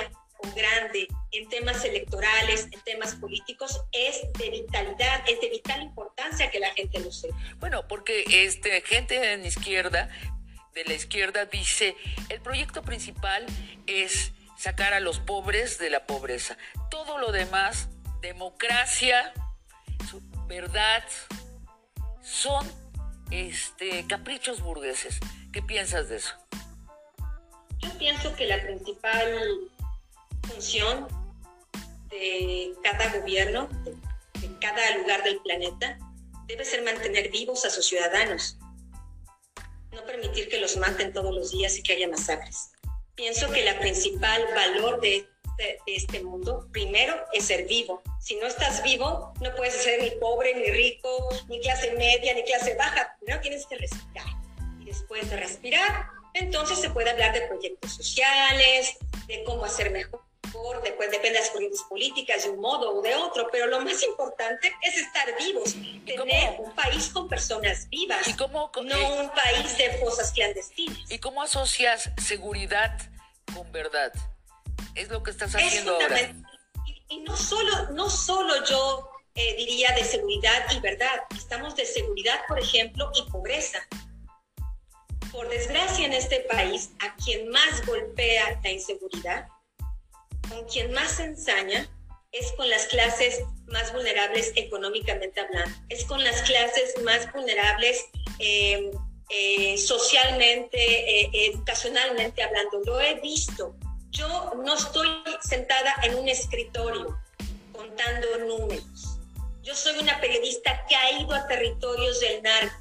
grande 0.54 1.08
en 1.32 1.50
temas 1.50 1.84
electorales, 1.84 2.68
en 2.72 2.82
temas 2.82 3.16
políticos, 3.16 3.82
es 3.92 4.22
de 4.34 4.50
vitalidad, 4.50 5.24
es 5.28 5.42
de 5.42 5.50
vital 5.50 5.82
importancia 5.82 6.50
que 6.50 6.60
la 6.60 6.74
gente 6.74 7.00
lo 7.00 7.12
sepa. 7.12 7.36
Bueno, 7.60 7.88
porque 7.88 8.24
este, 8.28 8.82
gente 8.82 9.34
en 9.34 9.46
izquierda, 9.46 10.10
de 10.74 10.84
la 10.84 10.94
izquierda, 10.94 11.46
dice, 11.46 11.96
el 12.30 12.42
proyecto 12.42 12.84
principal 12.84 13.46
es 13.88 14.34
sacar 14.58 14.94
a 14.94 15.00
los 15.00 15.20
pobres 15.20 15.78
de 15.78 15.90
la 15.90 16.06
pobreza. 16.06 16.58
Todo 16.90 17.18
lo 17.18 17.32
demás, 17.32 17.90
democracia, 18.22 19.34
verdad, 20.48 21.04
son 22.22 22.66
este, 23.32 24.06
caprichos 24.08 24.62
burgueses. 24.62 25.20
¿Qué 25.52 25.62
piensas 25.62 26.10
de 26.10 26.18
eso? 26.18 26.36
Yo 27.80 27.98
pienso 27.98 28.36
que 28.36 28.46
la 28.46 28.62
principal 28.62 29.72
función 30.48 31.08
de 32.10 32.74
cada 32.84 33.18
gobierno, 33.18 33.70
de 34.40 34.60
cada 34.60 34.98
lugar 34.98 35.24
del 35.24 35.40
planeta, 35.42 35.98
debe 36.48 36.66
ser 36.66 36.84
mantener 36.84 37.32
vivos 37.32 37.66
a 37.66 37.70
sus 37.70 37.86
ciudadanos, 37.86 38.58
no 39.92 40.04
permitir 40.06 40.50
que 40.50 40.60
los 40.60 40.78
maten 40.78 41.14
todos 41.14 41.34
los 41.34 41.52
días 41.52 41.78
y 41.78 41.84
que 41.84 41.94
haya 41.94 42.08
masacres. 42.08 42.72
Pienso 43.16 43.50
que 43.52 43.64
la 43.64 43.80
principal 43.80 44.46
valor 44.54 45.00
de 45.00 45.28
este, 45.86 46.22
mundo, 46.22 46.68
primero, 46.72 47.16
es 47.32 47.46
ser 47.46 47.66
vivo. 47.66 48.02
Si 48.20 48.36
no 48.36 48.46
estás 48.46 48.84
vivo, 48.84 49.34
no 49.40 49.56
puedes 49.56 49.74
ser 49.74 50.02
ni 50.02 50.12
pobre, 50.20 50.54
ni 50.54 50.70
rico, 50.70 51.30
ni 51.48 51.62
clase 51.62 51.94
media, 51.94 52.34
ni 52.34 52.44
clase 52.44 52.76
baja. 52.76 53.16
Primero 53.20 53.42
tienes 53.42 53.66
que 53.66 53.78
respirar. 53.78 54.28
Y 54.82 54.86
después 54.86 55.30
de 55.30 55.38
respirar, 55.38 56.10
entonces 56.34 56.80
se 56.80 56.90
puede 56.90 57.10
hablar 57.10 57.34
de 57.34 57.48
proyectos 57.48 57.94
sociales, 57.94 58.98
de 59.28 59.44
cómo 59.46 59.64
hacer 59.64 59.92
mejor 59.92 60.22
después 60.84 61.12
depende 61.12 61.38
de 61.38 61.40
las 61.40 61.50
corrientes 61.50 61.82
políticas, 61.84 62.44
de 62.44 62.50
un 62.52 62.60
modo 62.60 62.96
o 62.96 63.02
de 63.02 63.16
otro, 63.16 63.48
pero 63.52 63.68
lo 63.68 63.82
más 63.82 64.02
importante 64.04 64.74
es 64.82 64.98
estar 64.98 65.28
vivos, 65.38 65.76
tener 66.06 66.60
un 66.60 66.74
país 66.74 67.10
con 67.10 67.28
personas 67.28 67.90
vivas, 67.90 68.28
¿Y 68.28 68.34
cómo, 68.36 68.72
no 68.84 69.16
un 69.16 69.30
país 69.32 69.78
de 69.78 69.98
fosas 70.00 70.32
clandestinas. 70.32 71.00
¿Y 71.10 71.20
cómo 71.20 71.42
asocias 71.42 72.10
seguridad 72.24 72.98
con 73.54 73.72
verdad? 73.72 74.14
Es 74.94 75.10
lo 75.10 75.24
que 75.24 75.32
estás 75.32 75.54
haciendo 75.56 75.94
ahora. 75.94 76.34
Y, 77.10 77.20
no, 77.20 77.36
solo, 77.36 77.92
no 77.92 78.10
solo 78.10 78.66
yo 78.66 79.10
eh, 79.36 79.56
diría 79.58 79.92
de 79.94 80.04
seguridad 80.04 80.66
y 80.72 80.80
verdad, 80.80 81.24
estamos 81.36 81.76
de 81.76 81.86
seguridad, 81.86 82.40
por 82.48 82.60
ejemplo, 82.60 83.12
y 83.16 83.30
pobreza. 83.30 83.80
Por 85.32 85.50
desgracia 85.50 86.06
en 86.06 86.14
este 86.14 86.40
país, 86.42 86.92
a 87.00 87.16
quien 87.18 87.50
más 87.50 87.86
golpea 87.86 88.60
la 88.64 88.72
inseguridad 88.72 89.48
con 90.50 90.64
quien 90.66 90.92
más 90.94 91.12
se 91.12 91.26
ensaña 91.26 91.88
es 92.32 92.52
con 92.54 92.70
las 92.70 92.88
clases 92.88 93.44
más 93.68 93.94
vulnerables 93.94 94.52
económicamente 94.56 95.40
hablando, 95.40 95.74
es 95.90 96.04
con 96.06 96.22
las 96.24 96.42
clases 96.42 96.94
más 97.04 97.32
vulnerables 97.32 98.06
eh, 98.40 98.92
eh, 99.30 99.78
socialmente, 99.78 100.78
eh, 100.78 101.30
educacionalmente 101.34 102.44
hablando. 102.44 102.82
Lo 102.86 103.00
he 103.00 103.16
visto. 103.22 103.76
Yo 104.12 104.54
no 104.64 104.76
estoy 104.76 105.08
sentada 105.42 105.96
en 106.04 106.16
un 106.16 106.28
escritorio 106.28 107.18
contando 107.72 108.38
números. 108.40 109.18
Yo 109.64 109.76
soy 109.76 109.98
una 109.98 110.20
periodista 110.22 110.86
que 110.88 110.96
ha 110.96 111.20
ido 111.20 111.34
a 111.34 111.48
territorios 111.48 112.20
del 112.20 112.44
narco, 112.44 112.76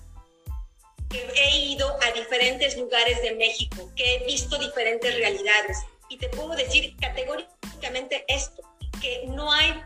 que 1.09 1.27
he 1.35 1.59
ido 1.59 1.97
a 2.03 2.11
diferentes 2.13 2.77
lugares 2.77 3.23
de 3.23 3.35
México, 3.37 3.91
que 3.97 4.17
he 4.17 4.27
visto 4.27 4.59
diferentes 4.59 5.15
realidades. 5.15 5.79
Y 6.15 6.17
te 6.17 6.29
puedo 6.29 6.55
decir 6.55 6.95
categóricamente 7.01 8.25
esto, 8.29 8.63
que 9.03 9.25
no 9.27 9.51
hay 9.51 9.83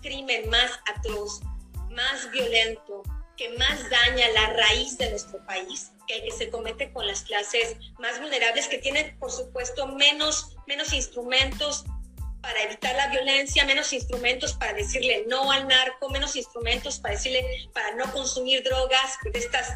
crimen 0.00 0.48
más 0.48 0.70
atroz, 0.96 1.42
más 1.90 2.30
violento, 2.30 3.02
que 3.36 3.50
más 3.50 3.78
daña 3.90 4.30
la 4.30 4.54
raíz 4.54 4.96
de 4.96 5.10
nuestro 5.10 5.44
país 5.44 5.92
que 6.06 6.16
el 6.16 6.22
que 6.22 6.30
se 6.30 6.48
comete 6.48 6.90
con 6.90 7.06
las 7.06 7.20
clases 7.20 7.76
más 7.98 8.18
vulnerables 8.18 8.66
que 8.66 8.78
tienen, 8.78 9.18
por 9.18 9.30
supuesto, 9.30 9.86
menos, 9.88 10.56
menos 10.66 10.94
instrumentos 10.94 11.84
para 12.40 12.62
evitar 12.62 12.96
la 12.96 13.08
violencia, 13.08 13.66
menos 13.66 13.92
instrumentos 13.92 14.54
para 14.54 14.72
decirle 14.72 15.26
no 15.28 15.52
al 15.52 15.68
narco, 15.68 16.08
menos 16.08 16.34
instrumentos 16.34 16.98
para 16.98 17.14
decirle 17.14 17.68
para 17.74 17.94
no 17.94 18.10
consumir 18.14 18.62
drogas, 18.62 19.18
de 19.30 19.38
estas 19.38 19.68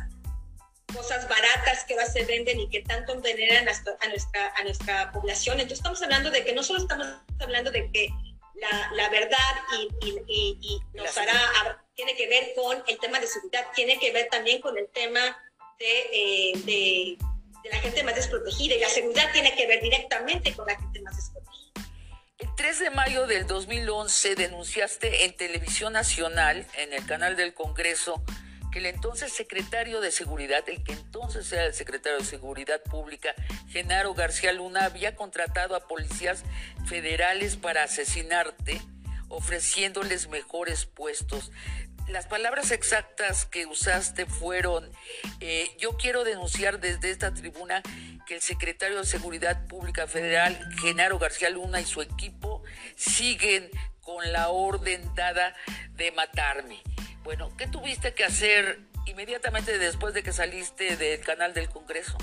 cosas 0.92 1.28
baratas 1.28 1.84
que 1.84 1.94
ahora 1.94 2.06
se 2.06 2.24
venden 2.24 2.60
y 2.60 2.68
que 2.68 2.82
tanto 2.82 3.12
envenenan 3.12 3.68
a 3.68 4.08
nuestra, 4.08 4.52
a 4.54 4.64
nuestra 4.64 5.12
población. 5.12 5.54
Entonces 5.60 5.78
estamos 5.78 6.02
hablando 6.02 6.30
de 6.30 6.44
que 6.44 6.52
no 6.52 6.62
solo 6.62 6.80
estamos 6.80 7.06
hablando 7.40 7.70
de 7.70 7.90
que 7.90 8.10
la, 8.54 8.90
la 8.94 9.08
verdad 9.08 9.38
y, 10.02 10.58
y, 10.60 10.80
nos 10.94 11.16
hará, 11.18 11.84
tiene 11.94 12.14
que 12.16 12.28
ver 12.28 12.52
con 12.54 12.82
el 12.86 12.98
tema 12.98 13.18
de 13.18 13.26
seguridad, 13.26 13.66
tiene 13.74 13.98
que 13.98 14.12
ver 14.12 14.28
también 14.30 14.60
con 14.60 14.76
el 14.78 14.88
tema 14.88 15.20
de, 15.78 16.00
eh, 16.12 16.52
de, 16.64 17.18
de 17.62 17.70
la 17.70 17.80
gente 17.80 18.02
más 18.02 18.14
desprotegida 18.14 18.74
y 18.74 18.80
la 18.80 18.88
seguridad 18.88 19.32
tiene 19.32 19.54
que 19.54 19.66
ver 19.66 19.82
directamente 19.82 20.54
con 20.54 20.66
la 20.66 20.78
gente 20.78 21.00
más 21.02 21.16
desprotegida. 21.16 21.52
El 22.38 22.54
3 22.56 22.78
de 22.80 22.90
mayo 22.90 23.26
del 23.26 23.46
2011 23.46 24.34
denunciaste 24.34 25.24
en 25.24 25.36
Televisión 25.36 25.92
Nacional, 25.92 26.66
en 26.76 26.92
el 26.92 27.06
canal 27.06 27.36
del 27.36 27.54
Congreso, 27.54 28.22
que 28.72 28.78
el 28.78 28.86
entonces 28.86 29.32
secretario 29.32 30.00
de 30.00 30.10
Seguridad, 30.10 30.66
el 30.68 30.82
que 30.82 30.92
entonces 30.92 31.52
era 31.52 31.66
el 31.66 31.74
secretario 31.74 32.18
de 32.18 32.24
Seguridad 32.24 32.82
Pública, 32.82 33.34
Genaro 33.68 34.14
García 34.14 34.52
Luna, 34.52 34.86
había 34.86 35.14
contratado 35.14 35.76
a 35.76 35.86
policías 35.86 36.42
federales 36.86 37.56
para 37.56 37.84
asesinarte, 37.84 38.80
ofreciéndoles 39.28 40.28
mejores 40.28 40.86
puestos. 40.86 41.52
Las 42.08 42.26
palabras 42.26 42.70
exactas 42.72 43.44
que 43.44 43.66
usaste 43.66 44.26
fueron, 44.26 44.90
eh, 45.40 45.70
yo 45.78 45.96
quiero 45.96 46.24
denunciar 46.24 46.80
desde 46.80 47.10
esta 47.10 47.32
tribuna 47.32 47.82
que 48.26 48.34
el 48.36 48.40
secretario 48.40 48.98
de 48.98 49.04
Seguridad 49.04 49.66
Pública 49.66 50.06
Federal, 50.06 50.58
Genaro 50.80 51.18
García 51.18 51.50
Luna, 51.50 51.80
y 51.80 51.84
su 51.84 52.00
equipo 52.00 52.62
siguen 52.96 53.70
con 54.00 54.32
la 54.32 54.48
orden 54.48 55.14
dada 55.14 55.54
de 55.94 56.10
matarme. 56.12 56.82
Bueno, 57.24 57.50
¿qué 57.56 57.66
tuviste 57.66 58.14
que 58.14 58.24
hacer 58.24 58.80
inmediatamente 59.06 59.78
después 59.78 60.12
de 60.14 60.22
que 60.22 60.32
saliste 60.32 60.96
del 60.96 61.20
canal 61.20 61.54
del 61.54 61.68
Congreso? 61.68 62.18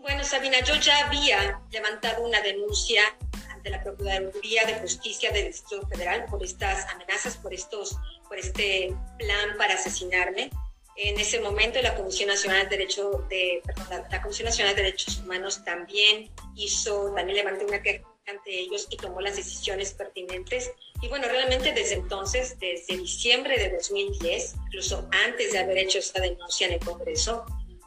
Bueno, 0.00 0.24
Sabina, 0.24 0.60
yo 0.60 0.74
ya 0.76 1.06
había 1.06 1.60
levantado 1.70 2.24
una 2.24 2.40
denuncia 2.40 3.02
ante 3.50 3.70
la 3.70 3.82
Procuraduría 3.82 4.66
de 4.66 4.74
Justicia 4.74 5.30
del 5.30 5.46
Distrito 5.46 5.86
Federal 5.88 6.26
por 6.26 6.42
estas 6.42 6.86
amenazas, 6.92 7.36
por, 7.36 7.54
estos, 7.54 7.96
por 8.28 8.38
este 8.38 8.94
plan 9.18 9.56
para 9.56 9.74
asesinarme. 9.74 10.50
En 10.96 11.18
ese 11.18 11.40
momento 11.40 11.80
la 11.82 11.94
Comisión 11.94 12.28
Nacional 12.28 12.68
de 12.68 12.76
de, 12.76 13.62
perdón, 13.64 14.04
la, 14.10 14.22
Comisión 14.22 14.46
Nacional 14.46 14.76
de 14.76 14.82
Derechos 14.82 15.18
Humanos 15.18 15.64
también 15.64 16.30
hizo, 16.54 17.12
también 17.14 17.36
levantó 17.36 17.64
una 17.66 17.80
queja 17.80 18.06
ante 18.26 18.58
ellos 18.58 18.86
y 18.90 18.96
tomó 18.96 19.20
las 19.20 19.36
decisiones 19.36 19.92
pertinentes. 19.92 20.70
Y 21.02 21.08
bueno, 21.08 21.28
realmente 21.28 21.72
desde 21.72 21.94
entonces, 21.94 22.58
desde 22.58 22.96
diciembre 22.96 23.58
de 23.58 23.70
2010, 23.76 24.54
incluso 24.66 25.08
antes 25.26 25.52
de 25.52 25.58
haber 25.58 25.78
hecho 25.78 25.98
esta 25.98 26.20
denuncia 26.20 26.66
en 26.66 26.74
el 26.74 26.80
Congreso, 26.80 27.44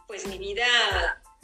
pues 0.07 0.25
mi 0.27 0.37
vida 0.37 0.65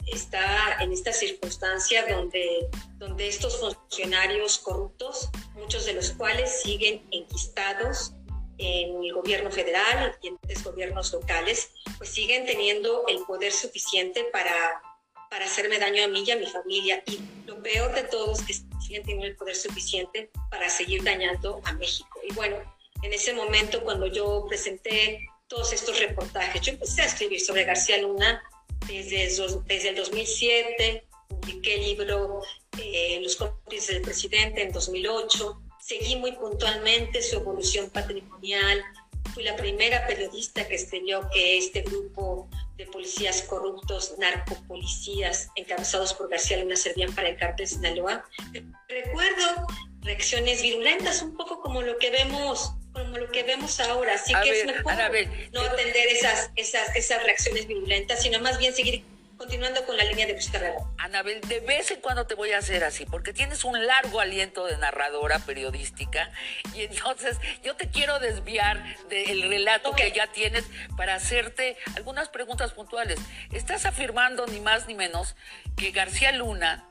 está 0.06 0.76
en 0.80 0.92
esta 0.92 1.12
circunstancia 1.12 2.06
donde, 2.06 2.68
donde 2.98 3.28
estos 3.28 3.58
funcionarios 3.58 4.58
corruptos, 4.58 5.30
muchos 5.54 5.86
de 5.86 5.94
los 5.94 6.10
cuales 6.10 6.62
siguen 6.62 7.06
enquistados 7.10 8.12
en 8.58 9.02
el 9.02 9.12
gobierno 9.12 9.50
federal 9.50 10.16
y 10.22 10.28
en 10.28 10.38
los 10.48 10.62
gobiernos 10.62 11.12
locales, 11.12 11.70
pues 11.98 12.10
siguen 12.10 12.46
teniendo 12.46 13.04
el 13.08 13.18
poder 13.24 13.52
suficiente 13.52 14.24
para, 14.24 14.82
para 15.34 15.46
hacerme 15.46 15.80
daño 15.80 16.04
a 16.04 16.06
mí 16.06 16.22
y 16.24 16.30
a 16.30 16.36
mi 16.36 16.46
familia. 16.46 17.02
Y 17.06 17.18
lo 17.44 17.60
peor 17.60 17.92
de 17.92 18.04
todo 18.04 18.32
es 18.34 18.42
que 18.42 18.54
siguen 18.80 19.02
teniendo 19.02 19.26
el 19.26 19.34
poder 19.34 19.56
suficiente 19.56 20.30
para 20.48 20.68
seguir 20.68 21.02
dañando 21.02 21.60
a 21.64 21.72
México. 21.72 22.20
Y 22.22 22.32
bueno, 22.34 22.56
en 23.02 23.12
ese 23.12 23.34
momento 23.34 23.82
cuando 23.82 24.06
yo 24.06 24.46
presenté 24.48 25.26
todos 25.48 25.72
estos 25.72 25.98
reportajes, 25.98 26.60
yo 26.60 26.74
empecé 26.74 27.02
a 27.02 27.06
escribir 27.06 27.40
sobre 27.40 27.64
García 27.64 27.98
Luna 27.98 28.44
desde, 28.86 29.26
desde 29.66 29.88
el 29.88 29.96
2007, 29.96 31.04
publiqué 31.26 31.74
el 31.74 31.80
libro 31.80 32.40
eh, 32.78 33.18
Los 33.20 33.34
cómplices 33.34 33.88
del 33.88 34.02
presidente 34.02 34.62
en 34.62 34.70
2008, 34.70 35.62
seguí 35.80 36.14
muy 36.14 36.30
puntualmente 36.30 37.20
su 37.22 37.36
evolución 37.36 37.90
patrimonial, 37.90 38.84
fui 39.34 39.42
la 39.42 39.56
primera 39.56 40.06
periodista 40.06 40.68
que 40.68 40.76
escribió 40.76 41.28
que 41.32 41.58
este 41.58 41.82
grupo 41.82 42.48
de 42.76 42.86
policías 42.86 43.42
corruptos, 43.42 44.14
narcopolicías, 44.18 45.48
encabezados 45.54 46.14
por 46.14 46.28
García 46.28 46.58
Luna, 46.58 46.76
servían 46.76 47.14
para 47.14 47.28
el 47.28 47.36
cártel 47.36 47.66
Sinaloa. 47.66 48.24
Recuerdo 48.88 49.66
reacciones 50.00 50.60
virulentas, 50.60 51.22
un 51.22 51.36
poco 51.36 51.60
como 51.60 51.82
lo 51.82 51.98
que 51.98 52.10
vemos 52.10 52.74
como 52.92 53.18
lo 53.18 53.30
que 53.30 53.42
vemos 53.42 53.80
ahora. 53.80 54.14
Así 54.14 54.32
que 54.44 54.60
es 54.60 54.66
mejor 54.66 54.94
no 55.52 55.60
atender 55.62 56.06
esas, 56.08 56.50
esas, 56.54 56.94
esas 56.94 57.22
reacciones 57.24 57.66
violentas, 57.66 58.22
sino 58.22 58.38
más 58.38 58.56
bien 58.58 58.72
seguir 58.72 59.04
continuando 59.36 59.84
con 59.84 59.96
la 59.96 60.04
línea 60.04 60.26
de 60.26 60.38
Ana 60.54 60.74
Anabel, 60.98 61.40
de 61.42 61.60
vez 61.60 61.90
en 61.90 62.00
cuando 62.00 62.26
te 62.26 62.34
voy 62.34 62.52
a 62.52 62.58
hacer 62.58 62.84
así, 62.84 63.04
porque 63.06 63.32
tienes 63.32 63.64
un 63.64 63.86
largo 63.86 64.20
aliento 64.20 64.66
de 64.66 64.76
narradora 64.76 65.38
periodística 65.40 66.30
y 66.74 66.82
entonces 66.82 67.38
yo 67.62 67.74
te 67.76 67.88
quiero 67.88 68.18
desviar 68.20 68.82
del 69.08 69.42
relato 69.48 69.92
que 69.92 70.12
ya 70.12 70.28
tienes 70.28 70.64
para 70.96 71.14
hacerte 71.14 71.76
algunas 71.96 72.28
preguntas 72.28 72.72
puntuales. 72.72 73.18
Estás 73.52 73.86
afirmando 73.86 74.46
ni 74.46 74.60
más 74.60 74.86
ni 74.86 74.94
menos 74.94 75.36
que 75.76 75.90
García 75.90 76.32
Luna, 76.32 76.88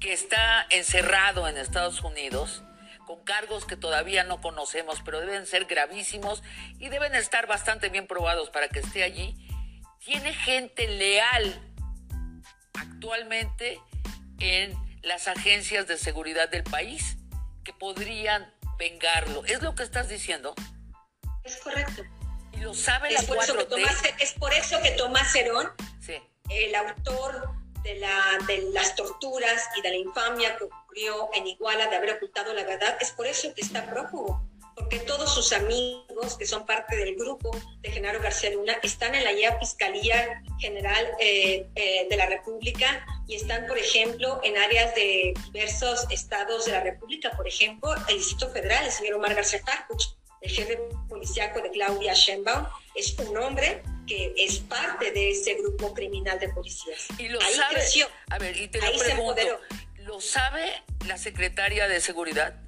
que 0.00 0.12
está 0.12 0.66
encerrado 0.70 1.48
en 1.48 1.56
Estados 1.56 2.02
Unidos, 2.02 2.62
con 3.06 3.22
cargos 3.24 3.64
que 3.64 3.76
todavía 3.76 4.24
no 4.24 4.40
conocemos, 4.40 5.00
pero 5.04 5.20
deben 5.20 5.46
ser 5.46 5.64
gravísimos 5.64 6.42
y 6.78 6.88
deben 6.88 7.14
estar 7.14 7.46
bastante 7.46 7.88
bien 7.88 8.06
probados 8.06 8.50
para 8.50 8.68
que 8.68 8.80
esté 8.80 9.04
allí, 9.04 9.36
tiene 10.00 10.32
gente 10.34 10.88
leal 10.88 11.65
actualmente 12.78 13.80
en 14.38 14.74
las 15.02 15.28
agencias 15.28 15.86
de 15.86 15.96
seguridad 15.96 16.48
del 16.48 16.64
país 16.64 17.16
que 17.64 17.72
podrían 17.72 18.52
vengarlo. 18.78 19.44
¿Es 19.44 19.62
lo 19.62 19.74
que 19.74 19.82
estás 19.82 20.08
diciendo? 20.08 20.54
Es 21.44 21.56
correcto. 21.56 22.02
Y 22.52 22.58
lo 22.58 22.74
sabe 22.74 23.08
es 23.14 23.22
la 23.22 23.28
por 23.28 23.42
eso 23.42 23.56
que 23.56 23.64
Tomás, 23.64 24.02
Es 24.18 24.32
por 24.32 24.52
eso 24.52 24.80
que 24.82 24.90
Tomás 24.92 25.34
Herón, 25.34 25.70
el 26.48 26.74
autor 26.74 27.50
de, 27.82 27.96
la, 27.96 28.38
de 28.46 28.70
las 28.72 28.94
torturas 28.94 29.68
y 29.76 29.82
de 29.82 29.90
la 29.90 29.96
infamia 29.96 30.56
que 30.56 30.64
ocurrió 30.64 31.30
en 31.34 31.46
Iguala 31.46 31.86
de 31.86 31.96
haber 31.96 32.16
ocultado 32.16 32.52
la 32.52 32.64
verdad, 32.64 32.96
es 33.00 33.10
por 33.12 33.26
eso 33.26 33.52
que 33.54 33.60
está 33.60 33.86
prófugo, 33.86 34.42
porque 34.76 34.98
todos 35.00 35.34
sus 35.34 35.52
amigos 35.52 36.36
que 36.38 36.46
son 36.46 36.66
parte 36.66 36.96
del 36.96 37.16
grupo 37.16 37.50
de 37.80 37.90
Genaro 37.90 38.20
García 38.20 38.50
Luna 38.50 38.74
están 38.82 39.14
en 39.14 39.24
la 39.24 39.32
ya 39.32 39.58
Fiscalía 39.58 40.42
General 40.60 41.06
eh, 41.18 41.66
eh, 41.74 42.06
de 42.08 42.16
la 42.16 42.26
República 42.26 43.04
y 43.26 43.36
están, 43.36 43.66
por 43.66 43.78
ejemplo, 43.78 44.38
en 44.44 44.56
áreas 44.58 44.94
de 44.94 45.32
diversos 45.46 46.06
estados 46.10 46.66
de 46.66 46.72
la 46.72 46.80
República, 46.80 47.32
por 47.36 47.48
ejemplo, 47.48 47.94
el 48.08 48.18
Distrito 48.18 48.50
Federal, 48.50 48.84
el 48.84 48.92
señor 48.92 49.14
Omar 49.14 49.34
García 49.34 49.62
Harfuch, 49.66 50.14
el 50.42 50.50
jefe 50.50 50.78
policíaco 51.08 51.62
de 51.62 51.70
Claudia 51.70 52.12
Sheinbaum, 52.12 52.66
es 52.94 53.18
un 53.18 53.36
hombre 53.38 53.82
que 54.06 54.34
es 54.36 54.58
parte 54.58 55.10
de 55.10 55.30
ese 55.30 55.54
grupo 55.54 55.94
criminal 55.94 56.38
de 56.38 56.50
policías. 56.50 57.08
Y 57.18 57.28
lo 57.28 57.40
ahí 57.40 57.54
creció. 57.70 58.08
A 58.30 58.38
ver, 58.38 58.56
y 58.56 58.68
te 58.68 58.80
lo 58.80 58.96
pregunto, 58.98 59.60
¿lo 60.00 60.20
sabe 60.20 60.82
la 61.06 61.16
secretaria 61.16 61.88
de 61.88 62.00
Seguridad? 62.00 62.65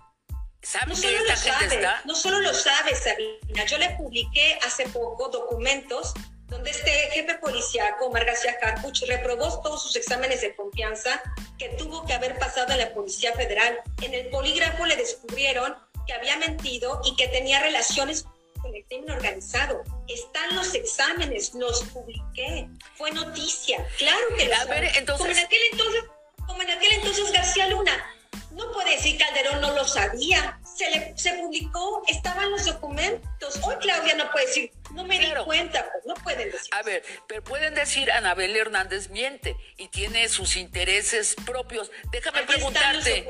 ¿Sabe 0.63 0.87
no 0.89 0.97
solo 0.97 1.25
lo 1.25 1.37
sabe, 1.37 1.89
No 2.05 2.15
solo 2.15 2.41
lo 2.41 2.55
sabe, 2.55 2.95
Sabina. 2.95 3.65
Yo 3.67 3.79
le 3.79 3.91
publiqué 3.91 4.59
hace 4.67 4.89
poco 4.89 5.29
documentos 5.29 6.15
donde 6.49 6.71
este 6.71 6.91
jefe 7.13 7.35
policíaco, 7.35 8.07
Omar 8.07 8.25
García 8.25 8.59
Carpuch, 8.59 9.03
reprobó 9.07 9.61
todos 9.61 9.83
sus 9.83 9.97
exámenes 9.97 10.41
de 10.41 10.57
confianza 10.57 11.23
que 11.59 11.69
tuvo 11.71 12.07
que 12.07 12.15
haber 12.15 12.39
pasado 12.39 12.73
a 12.73 12.77
la 12.77 12.93
Policía 12.95 13.35
Federal. 13.35 13.79
En 14.01 14.15
el 14.15 14.29
polígrafo 14.29 14.87
le 14.87 14.97
descubrieron 14.97 15.77
que 16.07 16.15
había 16.15 16.37
mentido 16.39 17.03
y 17.05 17.15
que 17.17 17.29
tenía 17.29 17.61
relaciones 17.61 18.25
con 18.63 18.75
el 18.75 18.85
crimen 18.87 19.11
organizado. 19.11 19.85
Están 20.09 20.57
los 20.57 20.75
exámenes, 20.75 21.53
los 21.55 21.83
publiqué. 21.85 22.69
Fue 22.97 23.11
noticia. 23.13 23.87
Claro 23.99 24.27
que 24.37 24.47
lo 24.47 24.57
A 24.57 24.65
ver, 24.65 24.85
entonces... 24.97 25.27
Como 25.27 25.31
en 25.31 25.39
aquel 25.39 25.61
entonces, 25.73 26.05
como 26.47 26.63
en 26.63 26.71
aquel 26.71 26.93
entonces 26.93 27.31
García 27.31 27.69
Luna. 27.69 28.15
No 28.59 28.73
puede 28.73 28.97
decir 28.97 29.17
Calderón 29.17 29.61
no 29.61 29.73
lo 29.73 29.87
sabía. 29.87 30.61
Se, 30.77 30.91
le, 30.91 31.17
se 31.17 31.33
publicó, 31.35 32.03
estaban 32.09 32.51
los 32.51 32.67
documentos. 32.67 33.61
Hoy 33.63 33.77
Claudia 33.81 34.17
no 34.17 34.29
puede 34.33 34.47
decir, 34.47 34.73
no 34.93 35.05
me 35.05 35.17
di 35.17 35.33
cuenta, 35.45 35.89
pues 35.93 36.05
no 36.07 36.15
pueden 36.25 36.51
decir. 36.51 36.75
A 36.75 36.83
ver, 36.83 37.05
pero 37.29 37.45
pueden 37.45 37.77
decir 37.77 38.11
Anabel 38.11 38.57
Hernández 38.57 39.11
miente 39.11 39.57
y 39.77 39.87
tiene 39.89 40.29
sus 40.29 40.57
intereses 40.57 41.37
propios. 41.47 41.93
Déjame 42.11 42.43
preguntarte, 42.43 43.29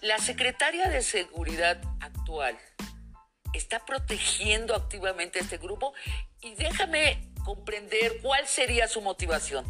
la 0.00 0.18
secretaria 0.18 0.88
de 0.88 1.02
Seguridad 1.02 1.80
actual, 2.00 2.56
está 3.54 3.84
protegiendo 3.84 4.76
activamente 4.76 5.40
a 5.40 5.42
este 5.42 5.58
grupo 5.58 5.92
y 6.40 6.54
déjame 6.54 7.32
comprender 7.44 8.20
cuál 8.22 8.46
sería 8.46 8.86
su 8.86 9.00
motivación. 9.00 9.64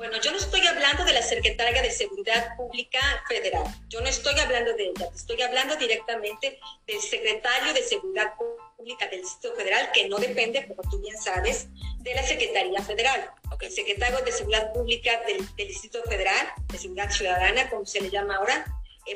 Bueno, 0.00 0.16
yo 0.18 0.30
no 0.30 0.38
estoy 0.38 0.66
hablando 0.66 1.04
de 1.04 1.12
la 1.12 1.20
Secretaria 1.20 1.82
de 1.82 1.90
Seguridad 1.90 2.56
Pública 2.56 3.00
Federal, 3.28 3.66
yo 3.90 4.00
no 4.00 4.08
estoy 4.08 4.32
hablando 4.40 4.72
de 4.72 4.84
ella, 4.84 5.10
estoy 5.14 5.42
hablando 5.42 5.76
directamente 5.76 6.58
del 6.86 7.00
Secretario 7.02 7.74
de 7.74 7.82
Seguridad 7.82 8.32
Pública 8.78 9.08
del 9.08 9.20
Distrito 9.20 9.54
Federal, 9.56 9.90
que 9.92 10.08
no 10.08 10.16
depende, 10.16 10.66
como 10.66 10.90
tú 10.90 11.02
bien 11.02 11.18
sabes, 11.18 11.68
de 11.98 12.14
la 12.14 12.22
Secretaría 12.22 12.80
Federal. 12.80 13.30
El 13.60 13.70
Secretario 13.70 14.22
de 14.24 14.32
Seguridad 14.32 14.72
Pública 14.72 15.20
del, 15.26 15.36
del 15.56 15.68
Distrito 15.68 16.02
Federal, 16.04 16.50
de 16.72 16.78
Seguridad 16.78 17.10
Ciudadana, 17.10 17.68
como 17.68 17.84
se 17.84 18.00
le 18.00 18.08
llama 18.08 18.36
ahora, 18.36 18.64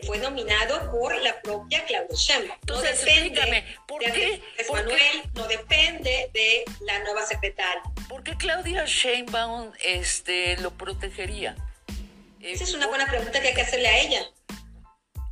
fue 0.02 0.18
nominado 0.18 0.90
por 0.90 1.16
la 1.22 1.40
propia 1.40 1.84
Claudia 1.84 2.16
Sheinbaum. 2.16 2.58
no 2.66 2.80
depende 2.80 3.64
¿por 3.86 4.00
qué? 4.00 4.42
De 4.56 4.72
Manuel, 4.72 5.22
no 5.34 5.46
depende 5.46 6.30
de 6.32 6.64
la 6.80 6.98
nueva 7.00 7.24
secretaria. 7.26 7.82
¿Por 8.08 8.22
qué 8.22 8.36
Claudia 8.36 8.84
Sheinbaum 8.84 9.72
este, 9.82 10.56
lo 10.58 10.72
protegería? 10.72 11.56
Esa 12.40 12.64
es 12.64 12.74
una 12.74 12.86
buena 12.88 13.06
pregunta 13.06 13.40
que 13.40 13.48
hay 13.48 13.54
que 13.54 13.62
hacerle 13.62 13.88
a 13.88 13.98
ella. 14.00 14.22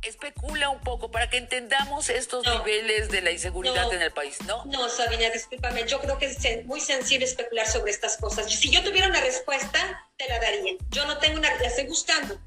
Especula 0.01 0.69
un 0.69 0.81
poco 0.81 1.11
para 1.11 1.29
que 1.29 1.37
entendamos 1.37 2.09
estos 2.09 2.45
niveles 2.45 3.09
de 3.09 3.21
la 3.21 3.31
inseguridad 3.31 3.93
en 3.93 4.01
el 4.01 4.11
país, 4.11 4.41
¿no? 4.41 4.65
No, 4.65 4.89
Sabina, 4.89 5.29
discúlpame. 5.29 5.85
Yo 5.87 6.01
creo 6.01 6.17
que 6.17 6.25
es 6.25 6.65
muy 6.65 6.81
sensible 6.81 7.25
especular 7.25 7.67
sobre 7.67 7.91
estas 7.91 8.17
cosas. 8.17 8.51
Si 8.51 8.69
yo 8.69 8.83
tuviera 8.83 9.07
una 9.07 9.21
respuesta, 9.21 10.09
te 10.17 10.27
la 10.27 10.39
daría. 10.39 10.73
Yo 10.89 11.05
no 11.05 11.19
tengo 11.19 11.37
una, 11.37 11.55
la 11.55 11.67
estoy 11.67 11.85
buscando, 11.85 12.37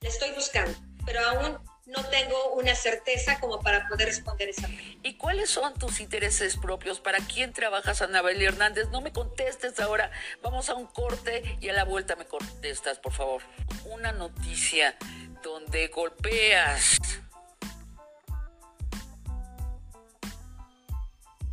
la 0.00 0.08
estoy 0.08 0.32
buscando 0.32 0.76
pero 1.06 1.20
aún 1.20 1.58
no 1.86 2.04
tengo 2.06 2.54
una 2.54 2.74
certeza 2.74 3.38
como 3.38 3.60
para 3.60 3.86
poder 3.86 4.08
responder 4.08 4.48
esa 4.48 4.66
pregunta. 4.66 4.98
¿Y 5.04 5.14
cuáles 5.14 5.48
son 5.48 5.72
tus 5.74 6.00
intereses 6.00 6.56
propios? 6.56 7.00
¿Para 7.00 7.18
quién 7.20 7.52
trabajas, 7.52 8.02
Anabel 8.02 8.42
Hernández? 8.42 8.88
No 8.90 9.00
me 9.00 9.12
contestes 9.12 9.78
ahora. 9.78 10.10
Vamos 10.42 10.68
a 10.68 10.74
un 10.74 10.88
corte 10.88 11.56
y 11.60 11.68
a 11.68 11.72
la 11.72 11.84
vuelta 11.84 12.16
me 12.16 12.26
contestas, 12.26 12.98
por 12.98 13.12
favor. 13.12 13.42
Una 13.84 14.10
noticia 14.10 14.96
donde 15.44 15.86
golpeas. 15.88 16.98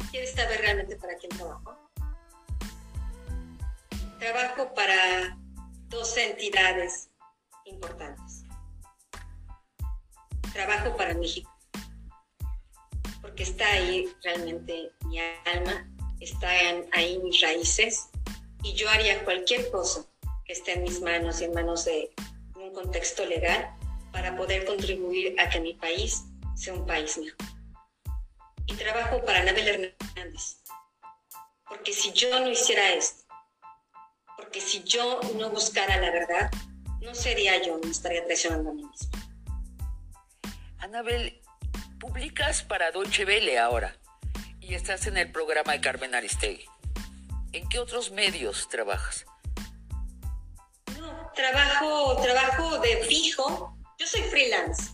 ¿Quieres 0.09 0.33
saber 0.33 0.61
realmente 0.61 0.95
para 0.95 1.15
quién 1.15 1.29
trabajo? 1.29 1.77
Trabajo 4.17 4.73
para 4.73 5.37
dos 5.89 6.17
entidades 6.17 7.09
importantes. 7.65 8.42
Trabajo 10.53 10.95
para 10.95 11.15
México, 11.15 11.51
porque 13.21 13.41
está 13.41 13.67
ahí 13.71 14.07
realmente 14.23 14.91
mi 15.05 15.17
alma, 15.19 15.89
están 16.19 16.85
ahí 16.91 17.17
mis 17.19 17.41
raíces 17.41 18.09
y 18.61 18.73
yo 18.73 18.87
haría 18.89 19.23
cualquier 19.25 19.71
cosa 19.71 20.05
que 20.45 20.53
esté 20.53 20.73
en 20.73 20.83
mis 20.83 21.01
manos 21.01 21.41
y 21.41 21.45
en 21.45 21.53
manos 21.53 21.85
de 21.85 22.11
un 22.55 22.71
contexto 22.71 23.25
legal 23.25 23.75
para 24.11 24.37
poder 24.37 24.65
contribuir 24.65 25.39
a 25.39 25.49
que 25.49 25.59
mi 25.59 25.73
país 25.73 26.23
sea 26.55 26.73
un 26.73 26.85
país 26.85 27.17
mejor. 27.17 27.37
Y 28.67 28.75
trabajo 28.75 29.25
para 29.25 29.39
Anabel 29.39 29.95
Hernández, 30.15 30.59
porque 31.67 31.93
si 31.93 32.13
yo 32.13 32.39
no 32.39 32.49
hiciera 32.49 32.93
esto, 32.93 33.23
porque 34.37 34.61
si 34.61 34.83
yo 34.83 35.19
no 35.35 35.49
buscara 35.49 35.97
la 35.97 36.11
verdad, 36.11 36.51
no 37.01 37.15
sería 37.15 37.61
yo, 37.61 37.79
me 37.79 37.89
estaría 37.89 38.23
traicionando 38.23 38.69
a 38.69 38.73
mí 38.73 38.85
misma. 38.85 39.22
Anabel, 40.83 41.41
publicas 41.97 42.61
para 42.61 42.91
Deutsche 42.91 43.23
Welle 43.23 43.57
ahora 43.57 43.95
y 44.59 44.73
estás 44.73 45.07
en 45.07 45.15
el 45.15 45.31
programa 45.31 45.71
de 45.71 45.79
Carmen 45.79 46.13
Aristegui. 46.13 46.65
¿En 47.53 47.69
qué 47.69 47.79
otros 47.79 48.11
medios 48.11 48.67
trabajas? 48.67 49.25
No, 50.99 51.31
trabajo, 51.33 52.21
trabajo 52.21 52.79
de 52.79 52.97
fijo. 53.05 53.77
Yo 53.97 54.05
soy 54.05 54.23
freelance. 54.23 54.91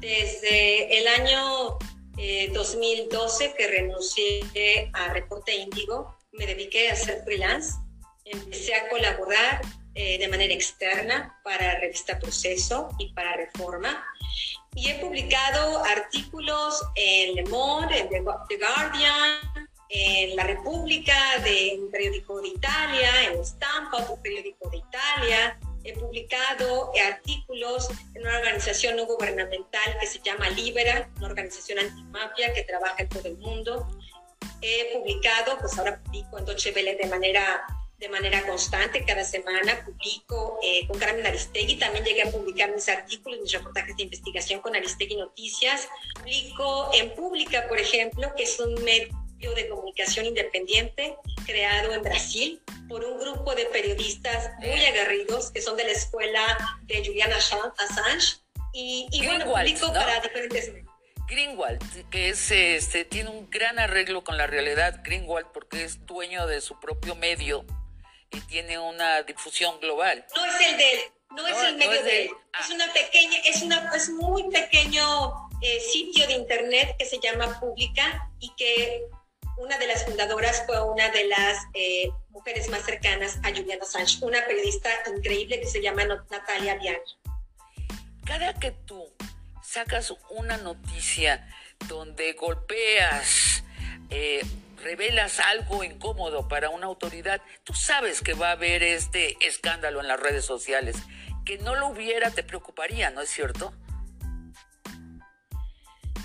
Desde 0.00 0.98
el 0.98 1.08
año 1.08 1.78
2012 2.52 3.44
eh, 3.46 3.54
que 3.56 3.66
renuncié 3.66 4.90
a 4.92 5.08
Reporte 5.14 5.56
Índigo, 5.56 6.18
me 6.32 6.46
dediqué 6.46 6.90
a 6.90 6.96
ser 6.96 7.24
freelance. 7.24 7.72
Empecé 8.26 8.74
a 8.74 8.90
colaborar 8.90 9.62
eh, 9.94 10.18
de 10.18 10.28
manera 10.28 10.52
externa 10.52 11.38
para 11.44 11.78
Revista 11.78 12.18
Proceso 12.18 12.88
y 12.98 13.12
para 13.12 13.36
Reforma. 13.36 14.04
Y 14.74 14.90
he 14.90 14.94
publicado 14.96 15.84
artículos 15.84 16.82
en 16.96 17.36
Le 17.36 17.44
Monde, 17.44 17.98
en 18.00 18.08
The 18.08 18.20
Guardian, 18.20 19.68
en 19.88 20.34
La 20.34 20.44
República, 20.44 21.14
de 21.44 21.78
un 21.80 21.90
periódico 21.90 22.40
de 22.42 22.48
Italia, 22.48 23.10
en 23.30 23.44
Stampa, 23.44 23.98
otro 23.98 24.20
periódico 24.20 24.68
de 24.70 24.78
Italia. 24.78 25.58
He 25.84 25.92
publicado 25.92 26.90
artículos 27.12 27.88
en 28.14 28.22
una 28.22 28.38
organización 28.38 28.96
no 28.96 29.06
gubernamental 29.06 29.98
que 30.00 30.06
se 30.06 30.18
llama 30.24 30.48
Libera, 30.50 31.08
una 31.18 31.28
organización 31.28 31.78
antimafia 31.78 32.52
que 32.52 32.64
trabaja 32.64 32.96
en 32.98 33.08
todo 33.10 33.28
el 33.28 33.36
mundo. 33.36 33.86
He 34.60 34.98
publicado, 34.98 35.58
pues 35.58 35.78
ahora 35.78 36.00
publico 36.02 36.38
en 36.38 36.46
Deutsche 36.46 36.72
Welle 36.72 36.96
de 36.96 37.06
manera 37.06 37.64
de 37.98 38.08
manera 38.08 38.42
constante, 38.46 39.04
cada 39.04 39.24
semana 39.24 39.84
publico 39.84 40.58
eh, 40.62 40.86
con 40.86 40.98
Carmen 40.98 41.26
Aristegui, 41.26 41.76
también 41.76 42.04
llegué 42.04 42.22
a 42.22 42.30
publicar 42.30 42.72
mis 42.72 42.88
artículos, 42.88 43.40
mis 43.40 43.52
reportajes 43.52 43.96
de 43.96 44.02
investigación 44.02 44.60
con 44.60 44.74
Aristegui 44.74 45.16
Noticias, 45.16 45.88
publico 46.14 46.90
en 46.94 47.14
Pública, 47.14 47.66
por 47.68 47.78
ejemplo, 47.78 48.32
que 48.36 48.44
es 48.44 48.58
un 48.60 48.74
medio 48.84 49.54
de 49.54 49.68
comunicación 49.68 50.26
independiente 50.26 51.16
creado 51.46 51.92
en 51.92 52.02
Brasil 52.02 52.60
por 52.88 53.04
un 53.04 53.18
grupo 53.18 53.54
de 53.54 53.66
periodistas 53.66 54.50
muy 54.58 54.84
aguerridos 54.84 55.50
que 55.50 55.62
son 55.62 55.76
de 55.76 55.84
la 55.84 55.92
escuela 55.92 56.78
de 56.82 57.04
Julian 57.04 57.32
Assange. 57.32 58.38
Y, 58.72 59.06
y 59.12 59.24
bueno, 59.24 59.44
publico 59.44 59.92
para 59.92 60.20
diferentes 60.20 60.72
Greenwald, 61.26 62.10
que 62.10 62.30
es, 62.30 62.50
este, 62.50 63.04
tiene 63.04 63.30
un 63.30 63.48
gran 63.48 63.78
arreglo 63.78 64.24
con 64.24 64.36
la 64.36 64.46
realidad, 64.46 65.00
Greenwald, 65.02 65.46
porque 65.52 65.84
es 65.84 66.04
dueño 66.04 66.46
de 66.46 66.60
su 66.60 66.78
propio 66.80 67.14
medio 67.14 67.64
y 68.34 68.40
tiene 68.42 68.78
una 68.78 69.22
difusión 69.22 69.78
global. 69.80 70.24
No 70.34 70.44
es 70.44 70.68
el 70.68 70.76
de 70.76 70.92
él, 70.92 71.00
no, 71.30 71.46
es 71.46 71.58
el 71.58 71.76
medio 71.76 72.02
de 72.02 72.22
él. 72.24 72.30
Ah. 72.52 72.60
Es 72.60 72.70
una 72.70 72.92
pequeña, 72.92 73.38
es 73.44 73.62
una, 73.62 73.90
es 73.94 74.08
muy 74.10 74.50
pequeño 74.50 75.48
eh, 75.62 75.80
sitio 75.80 76.26
de 76.26 76.34
internet 76.34 76.96
que 76.98 77.06
se 77.06 77.18
llama 77.20 77.58
Pública 77.60 78.28
y 78.40 78.52
que 78.56 79.04
una 79.56 79.78
de 79.78 79.86
las 79.86 80.04
fundadoras 80.04 80.64
fue 80.66 80.80
una 80.82 81.10
de 81.10 81.24
las 81.28 81.58
eh, 81.74 82.10
mujeres 82.30 82.68
más 82.68 82.84
cercanas 82.84 83.38
a 83.44 83.50
Julian 83.50 83.80
Assange, 83.80 84.18
una 84.24 84.44
periodista 84.46 84.90
increíble 85.16 85.60
que 85.60 85.66
se 85.66 85.80
llama 85.80 86.04
Natalia 86.04 86.74
Bianchi. 86.74 87.14
Cada 88.24 88.54
que 88.54 88.72
tú 88.72 89.12
sacas 89.62 90.12
una 90.30 90.56
noticia 90.56 91.48
donde 91.88 92.32
golpeas, 92.32 93.62
eh, 94.10 94.42
revelas 94.84 95.40
algo 95.40 95.82
incómodo 95.82 96.46
para 96.46 96.70
una 96.70 96.86
autoridad, 96.86 97.40
tú 97.64 97.74
sabes 97.74 98.20
que 98.20 98.34
va 98.34 98.50
a 98.50 98.52
haber 98.52 98.82
este 98.82 99.36
escándalo 99.46 100.00
en 100.00 100.08
las 100.08 100.20
redes 100.20 100.44
sociales. 100.44 100.96
Que 101.44 101.58
no 101.58 101.74
lo 101.74 101.88
hubiera 101.88 102.30
te 102.30 102.42
preocuparía, 102.42 103.10
¿no 103.10 103.20
es 103.20 103.30
cierto? 103.30 103.74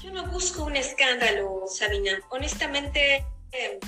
Yo 0.04 0.12
no 0.12 0.26
busco 0.28 0.64
un 0.64 0.76
escándalo, 0.76 1.64
Sabina. 1.68 2.20
Honestamente, 2.30 3.26
eh, 3.52 3.80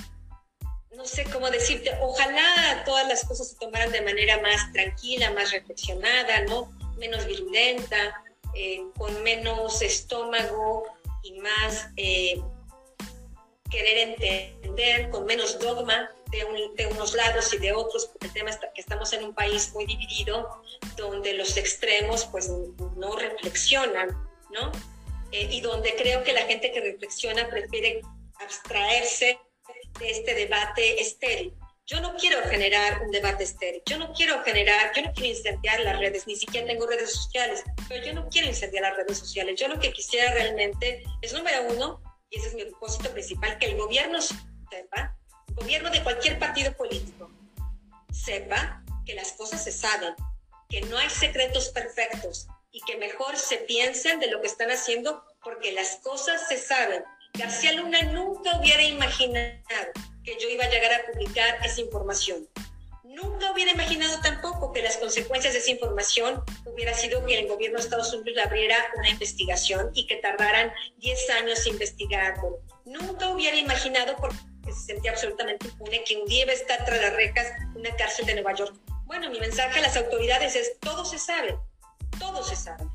no 0.94 1.04
sé 1.06 1.24
cómo 1.24 1.50
decirte. 1.50 1.90
Ojalá 2.00 2.82
todas 2.84 3.08
las 3.08 3.24
cosas 3.24 3.48
se 3.48 3.56
tomaran 3.56 3.92
de 3.92 4.02
manera 4.02 4.40
más 4.40 4.72
tranquila, 4.72 5.30
más 5.30 5.52
reflexionada, 5.52 6.42
¿no? 6.42 6.70
Menos 6.98 7.24
virulenta, 7.26 8.22
eh, 8.54 8.82
con 8.98 9.22
menos 9.22 9.80
estómago 9.80 10.84
y 11.22 11.40
más 11.40 11.88
eh, 11.96 12.42
querer 13.72 14.10
entender, 14.10 15.10
con 15.10 15.24
menos 15.24 15.58
dogma 15.58 16.10
de, 16.30 16.46
de, 16.76 16.86
unos 16.86 17.14
lados 17.14 17.52
y 17.54 17.58
de 17.58 17.72
otros, 17.72 18.06
porque 18.06 18.28
el 18.28 18.32
tema 18.32 18.50
es 18.50 18.58
que 18.58 18.80
estamos 18.80 19.12
en 19.12 19.24
un 19.24 19.34
país 19.34 19.72
muy 19.72 19.86
dividido, 19.86 20.62
donde 20.96 21.32
los 21.32 21.56
extremos 21.56 22.26
pues 22.26 22.50
no 22.96 23.16
reflexionan, 23.16 24.10
¿no? 24.50 24.70
Eh, 25.32 25.48
y 25.50 25.60
donde 25.62 25.94
creo 25.96 26.22
que 26.22 26.32
la 26.34 26.42
gente 26.42 26.70
que 26.70 26.80
reflexiona 26.80 27.48
prefiere 27.48 28.02
abstraerse 28.38 29.38
de 29.98 30.10
este 30.10 30.34
debate 30.34 31.00
estéril. 31.00 31.54
Yo 31.86 32.00
no 32.00 32.14
quiero 32.16 32.40
generar 32.48 33.02
un 33.02 33.10
debate 33.10 33.44
estéril, 33.44 33.82
yo 33.86 33.98
no 33.98 34.12
quiero 34.12 34.42
generar, 34.44 34.92
yo 34.94 35.02
no 35.02 35.12
quiero 35.12 35.30
incendiar 35.30 35.80
las 35.80 35.98
redes, 35.98 36.26
ni 36.26 36.36
siquiera 36.36 36.66
tengo 36.66 36.86
redes 36.86 37.12
sociales, 37.12 37.64
pero 37.88 38.04
yo 38.04 38.12
no 38.14 38.28
quiero 38.28 38.48
incendiar 38.48 38.82
las 38.82 38.96
redes 38.96 39.18
sociales. 39.18 39.58
Yo 39.58 39.68
lo 39.68 39.80
que 39.80 39.92
quisiera 39.92 40.32
realmente 40.32 41.02
es, 41.22 41.32
número 41.32 41.62
uno, 41.74 42.00
y 42.32 42.38
ese 42.38 42.48
es 42.48 42.54
mi 42.54 42.64
propósito 42.64 43.10
principal, 43.12 43.56
que 43.58 43.66
el 43.66 43.76
gobierno 43.76 44.20
sepa, 44.20 45.16
el 45.48 45.54
gobierno 45.54 45.90
de 45.90 46.02
cualquier 46.02 46.38
partido 46.40 46.72
político, 46.76 47.30
sepa 48.12 48.82
que 49.06 49.14
las 49.14 49.32
cosas 49.32 49.62
se 49.62 49.70
saben, 49.70 50.14
que 50.68 50.80
no 50.80 50.98
hay 50.98 51.10
secretos 51.10 51.68
perfectos, 51.68 52.48
y 52.72 52.80
que 52.80 52.96
mejor 52.96 53.36
se 53.36 53.58
piensen 53.58 54.18
de 54.18 54.28
lo 54.28 54.40
que 54.40 54.46
están 54.46 54.70
haciendo 54.70 55.22
porque 55.44 55.72
las 55.72 55.96
cosas 55.96 56.48
se 56.48 56.56
saben. 56.56 57.04
García 57.34 57.72
Luna 57.74 58.02
nunca 58.04 58.58
hubiera 58.58 58.82
imaginado 58.82 59.92
que 60.24 60.38
yo 60.40 60.48
iba 60.48 60.64
a 60.64 60.70
llegar 60.70 60.92
a 60.92 61.12
publicar 61.12 61.58
esa 61.64 61.82
información. 61.82 62.48
Nunca 63.14 63.52
hubiera 63.52 63.72
imaginado 63.72 64.20
tampoco 64.22 64.72
que 64.72 64.82
las 64.82 64.96
consecuencias 64.96 65.52
de 65.52 65.58
esa 65.58 65.70
información 65.70 66.42
hubiera 66.64 66.94
sido 66.94 67.24
que 67.26 67.40
el 67.40 67.48
gobierno 67.48 67.76
de 67.76 67.84
Estados 67.84 68.12
Unidos 68.14 68.42
abriera 68.44 68.76
una 68.96 69.10
investigación 69.10 69.90
y 69.92 70.06
que 70.06 70.16
tardaran 70.16 70.72
10 70.98 71.30
años 71.42 71.66
investigando. 71.66 72.60
Nunca 72.86 73.28
hubiera 73.28 73.56
imaginado, 73.56 74.16
porque 74.16 74.38
se 74.66 74.94
sentía 74.94 75.10
absolutamente 75.10 75.68
impune, 75.68 76.02
que 76.04 76.16
un 76.16 76.26
día 76.26 76.44
iba 76.44 76.52
a 76.52 76.54
estar 76.54 76.84
tras 76.86 77.02
las 77.02 77.12
rejas 77.14 77.46
una 77.74 77.94
cárcel 77.96 78.24
de 78.24 78.34
Nueva 78.34 78.54
York. 78.54 78.74
Bueno, 79.04 79.30
mi 79.30 79.40
mensaje 79.40 79.80
a 79.80 79.82
las 79.82 79.96
autoridades 79.96 80.56
es, 80.56 80.78
todo 80.80 81.04
se 81.04 81.18
sabe, 81.18 81.58
todo 82.18 82.42
se 82.42 82.56
sabe. 82.56 82.86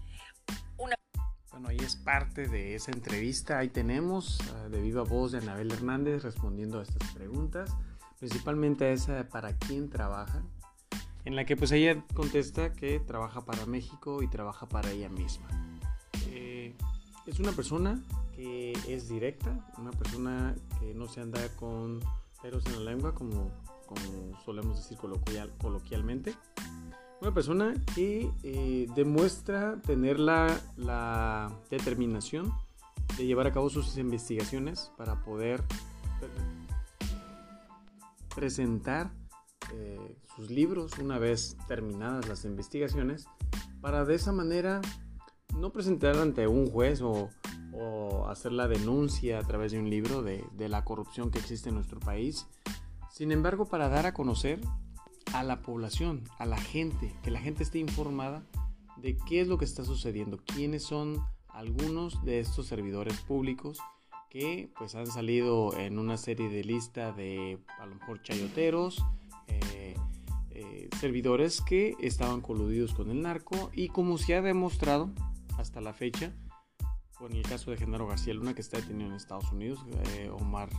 Bueno, 1.51 1.69
ahí 1.69 1.77
es 1.83 1.95
parte 1.95 2.47
de 2.47 2.75
esa 2.75 2.91
entrevista. 2.91 3.57
Ahí 3.57 3.69
tenemos 3.69 4.39
uh, 4.41 4.69
de 4.69 4.79
viva 4.79 5.01
voz 5.01 5.31
de 5.31 5.39
Anabel 5.39 5.71
Hernández 5.71 6.21
respondiendo 6.21 6.79
a 6.79 6.83
estas 6.83 7.11
preguntas, 7.13 7.71
principalmente 8.19 8.91
esa 8.91 9.27
para 9.29 9.57
quién 9.57 9.89
trabaja, 9.89 10.41
en 11.25 11.35
la 11.35 11.45
que 11.45 11.57
pues 11.57 11.71
ella 11.71 12.03
contesta 12.13 12.73
que 12.73 12.99
trabaja 12.99 13.41
para 13.45 13.65
México 13.65 14.23
y 14.23 14.27
trabaja 14.27 14.67
para 14.67 14.91
ella 14.91 15.09
misma. 15.09 15.47
Eh, 16.27 16.73
es 17.25 17.39
una 17.39 17.51
persona 17.51 18.01
que 18.35 18.71
es 18.87 19.09
directa, 19.09 19.67
una 19.77 19.91
persona 19.91 20.55
que 20.79 20.93
no 20.93 21.07
se 21.07 21.21
anda 21.21 21.41
con 21.55 21.99
peros 22.41 22.65
en 22.67 22.85
la 22.85 22.91
lengua 22.91 23.13
como, 23.13 23.51
como 23.85 24.39
solemos 24.45 24.77
decir 24.77 24.97
coloquial, 24.97 25.51
coloquialmente. 25.59 26.33
Una 27.19 27.33
persona 27.33 27.73
que 27.95 28.31
eh, 28.43 28.87
demuestra 28.95 29.81
tener 29.81 30.19
la, 30.19 30.61
la, 30.77 31.51
determinación 31.69 32.53
de 33.17 33.25
llevar 33.25 33.47
a 33.47 33.51
cabo 33.51 33.69
sus 33.69 33.97
investigaciones 33.97 34.91
para 34.97 35.23
poder 35.23 35.63
presentar 38.37 39.11
eh, 39.73 40.15
sus 40.35 40.51
libros 40.51 40.99
una 40.99 41.17
vez 41.17 41.57
terminadas 41.67 42.27
las 42.27 42.45
investigaciones 42.45 43.25
para 43.81 44.05
de 44.05 44.13
esa 44.13 44.31
manera 44.31 44.79
no 45.55 45.71
presentar 45.71 46.15
ante 46.17 46.47
un 46.47 46.69
juez 46.69 47.01
o, 47.01 47.29
hacer 48.27 48.51
la 48.51 48.67
denuncia 48.67 49.39
a 49.39 49.43
través 49.43 49.71
de 49.71 49.79
un 49.79 49.89
libro 49.89 50.21
de 50.21 50.69
la 50.69 50.83
corrupción 50.83 51.31
que 51.31 51.39
existe 51.39 51.69
en 51.69 51.75
nuestro 51.75 51.99
país, 51.99 52.47
sin 53.11 53.31
embargo 53.31 53.65
para 53.65 53.87
dar 53.87 54.05
a 54.05 54.13
conocer 54.13 54.59
a 55.33 55.43
la 55.43 55.61
población, 55.61 56.23
a 56.37 56.45
la 56.45 56.57
gente, 56.57 57.15
que 57.23 57.31
la 57.31 57.39
gente 57.39 57.63
esté 57.63 57.79
informada 57.79 58.45
de 58.97 59.17
qué 59.27 59.41
es 59.41 59.47
lo 59.47 59.57
que 59.57 59.65
está 59.65 59.83
sucediendo, 59.83 60.37
quiénes 60.45 60.83
son 60.83 61.23
algunos 61.47 62.23
de 62.25 62.39
estos 62.39 62.67
servidores 62.67 63.19
públicos 63.21 63.79
que 64.29 64.69
pues 64.77 64.95
han 64.95 65.07
salido 65.07 65.77
en 65.77 65.99
una 65.99 66.17
serie 66.17 66.49
de 66.49 66.63
lista 66.63 67.11
de 67.11 67.59
a 67.79 67.85
lo 67.85 67.95
mejor 67.95 68.21
chayoteros, 68.21 69.03
eh, 69.47 69.95
eh, 70.51 70.89
servidores 70.99 71.61
que 71.61 71.95
estaban 71.99 72.41
coludidos 72.41 72.93
con 72.93 73.09
el 73.09 73.21
narco 73.21 73.69
y 73.73 73.89
como 73.89 74.17
se 74.17 74.35
ha 74.35 74.41
demostrado 74.41 75.09
hasta 75.57 75.81
la 75.81 75.93
fecha, 75.93 76.33
con 77.17 77.33
el 77.33 77.43
caso 77.43 77.71
de 77.71 77.77
Genaro 77.77 78.07
García 78.07 78.33
Luna 78.33 78.53
que 78.53 78.61
está 78.61 78.77
detenido 78.77 79.09
en 79.09 79.15
Estados 79.15 79.51
Unidos, 79.51 79.79
eh, 80.15 80.29
Omar, 80.31 80.69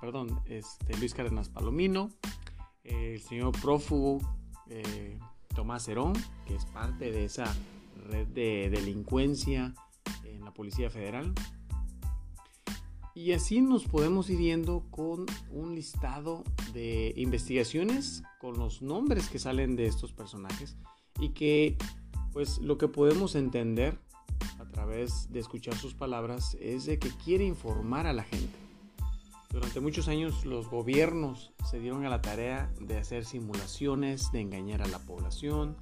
perdón, 0.00 0.40
este, 0.46 0.96
Luis 0.98 1.14
Cárdenas 1.14 1.48
Palomino, 1.48 2.10
el 2.82 3.20
señor 3.20 3.52
prófugo 3.60 4.18
Tomás 5.54 5.88
Herón, 5.88 6.12
que 6.46 6.54
es 6.54 6.66
parte 6.66 7.10
de 7.10 7.24
esa 7.24 7.44
red 8.08 8.26
de 8.28 8.68
delincuencia 8.70 9.74
en 10.24 10.44
la 10.44 10.52
Policía 10.52 10.90
Federal, 10.90 11.32
y 13.14 13.32
así 13.32 13.60
nos 13.60 13.84
podemos 13.84 14.28
ir 14.28 14.40
yendo 14.40 14.84
con 14.90 15.26
un 15.50 15.74
listado 15.74 16.42
de 16.72 17.14
investigaciones 17.16 18.24
con 18.40 18.58
los 18.58 18.82
nombres 18.82 19.28
que 19.28 19.38
salen 19.38 19.76
de 19.76 19.86
estos 19.86 20.12
personajes 20.12 20.76
y 21.20 21.30
que 21.30 21.76
pues 22.32 22.58
lo 22.58 22.76
que 22.76 22.88
podemos 22.88 23.36
entender 23.36 23.96
a 24.58 24.64
través 24.66 25.30
de 25.30 25.38
escuchar 25.38 25.76
sus 25.76 25.94
palabras 25.94 26.56
es 26.60 26.86
de 26.86 26.98
que 26.98 27.10
quiere 27.24 27.44
informar 27.44 28.08
a 28.08 28.12
la 28.12 28.24
gente. 28.24 28.58
Durante 29.50 29.78
muchos 29.78 30.08
años 30.08 30.44
los 30.44 30.68
gobiernos 30.68 31.52
se 31.70 31.78
dieron 31.78 32.04
a 32.04 32.08
la 32.08 32.20
tarea 32.20 32.72
de 32.80 32.98
hacer 32.98 33.24
simulaciones, 33.24 34.32
de 34.32 34.40
engañar 34.40 34.82
a 34.82 34.88
la 34.88 34.98
población, 34.98 35.76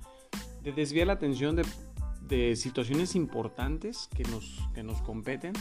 de 0.63 0.73
desviar 0.73 1.07
la 1.07 1.15
atención 1.15 1.57
de, 1.57 1.65
de 2.29 2.55
situaciones 2.57 3.17
importantes 3.17 4.11
que 4.15 4.25
nos, 4.25 4.61
que 4.75 4.83
nos 4.83 5.01
competen 5.01 5.55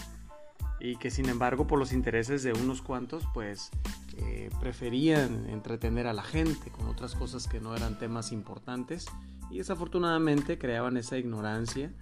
y 0.82 0.96
que 0.96 1.12
sin 1.12 1.30
embargo 1.30 1.68
por 1.68 1.78
los 1.78 1.94
intereses 1.94 2.42
de 2.42 2.54
unos 2.54 2.82
cuantos 2.82 3.24
pues 3.34 3.70
eh, 4.18 4.50
preferían 4.60 5.48
entretener 5.48 6.08
a 6.08 6.14
la 6.14 6.24
gente 6.24 6.72
con 6.72 6.88
otras 6.88 7.14
cosas 7.14 7.48
que 7.48 7.60
no 7.60 7.76
eran 7.76 8.00
temas 8.00 8.32
importantes 8.32 9.06
y 9.52 9.60
desafortunadamente 9.60 10.58
creaban 10.58 10.98
esa 10.98 11.18
ignorancia 11.18 11.94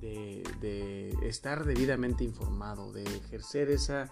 de, 0.00 0.44
de, 0.60 1.10
estar 1.22 1.64
debidamente 1.64 2.22
informado, 2.22 2.92
de 2.92 3.02
ejercer 3.02 3.68
esa 3.70 4.08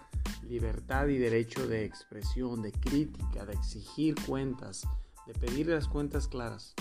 libertad 0.49 1.07
y 1.07 1.17
derecho 1.17 1.65
de 1.65 1.85
expresión, 1.85 2.61
de 2.61 2.73
crítica, 2.73 3.45
de 3.45 3.53
exigir 3.53 4.15
cuentas, 4.25 4.85
de 5.25 5.33
pedir 5.33 5.67
las 5.67 5.87
cuentas 5.87 6.27
claras. 6.27 6.73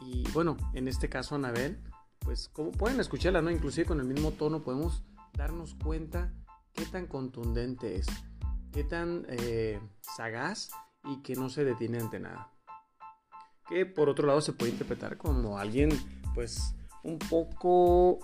Y 0.00 0.28
bueno, 0.32 0.58
en 0.74 0.88
este 0.88 1.08
caso 1.08 1.34
Anabel, 1.34 1.78
pues 2.18 2.48
como 2.48 2.72
pueden 2.72 3.00
escucharla, 3.00 3.40
¿no? 3.40 3.50
Inclusive 3.50 3.86
con 3.86 4.00
el 4.00 4.06
mismo 4.06 4.32
tono 4.32 4.62
podemos 4.62 5.02
darnos 5.36 5.74
cuenta 5.74 6.32
qué 6.72 6.84
tan 6.86 7.06
contundente 7.06 7.96
es, 7.96 8.06
qué 8.72 8.84
tan 8.84 9.26
eh, 9.28 9.80
sagaz 10.00 10.70
y 11.04 11.22
que 11.22 11.34
no 11.34 11.48
se 11.48 11.64
detiene 11.64 11.98
ante 11.98 12.20
nada. 12.20 12.50
Que 13.68 13.86
por 13.86 14.08
otro 14.08 14.26
lado 14.26 14.40
se 14.40 14.52
puede 14.52 14.72
interpretar 14.72 15.16
como 15.16 15.58
alguien 15.58 15.90
pues 16.34 16.74
un 17.02 17.18
poco 17.18 18.18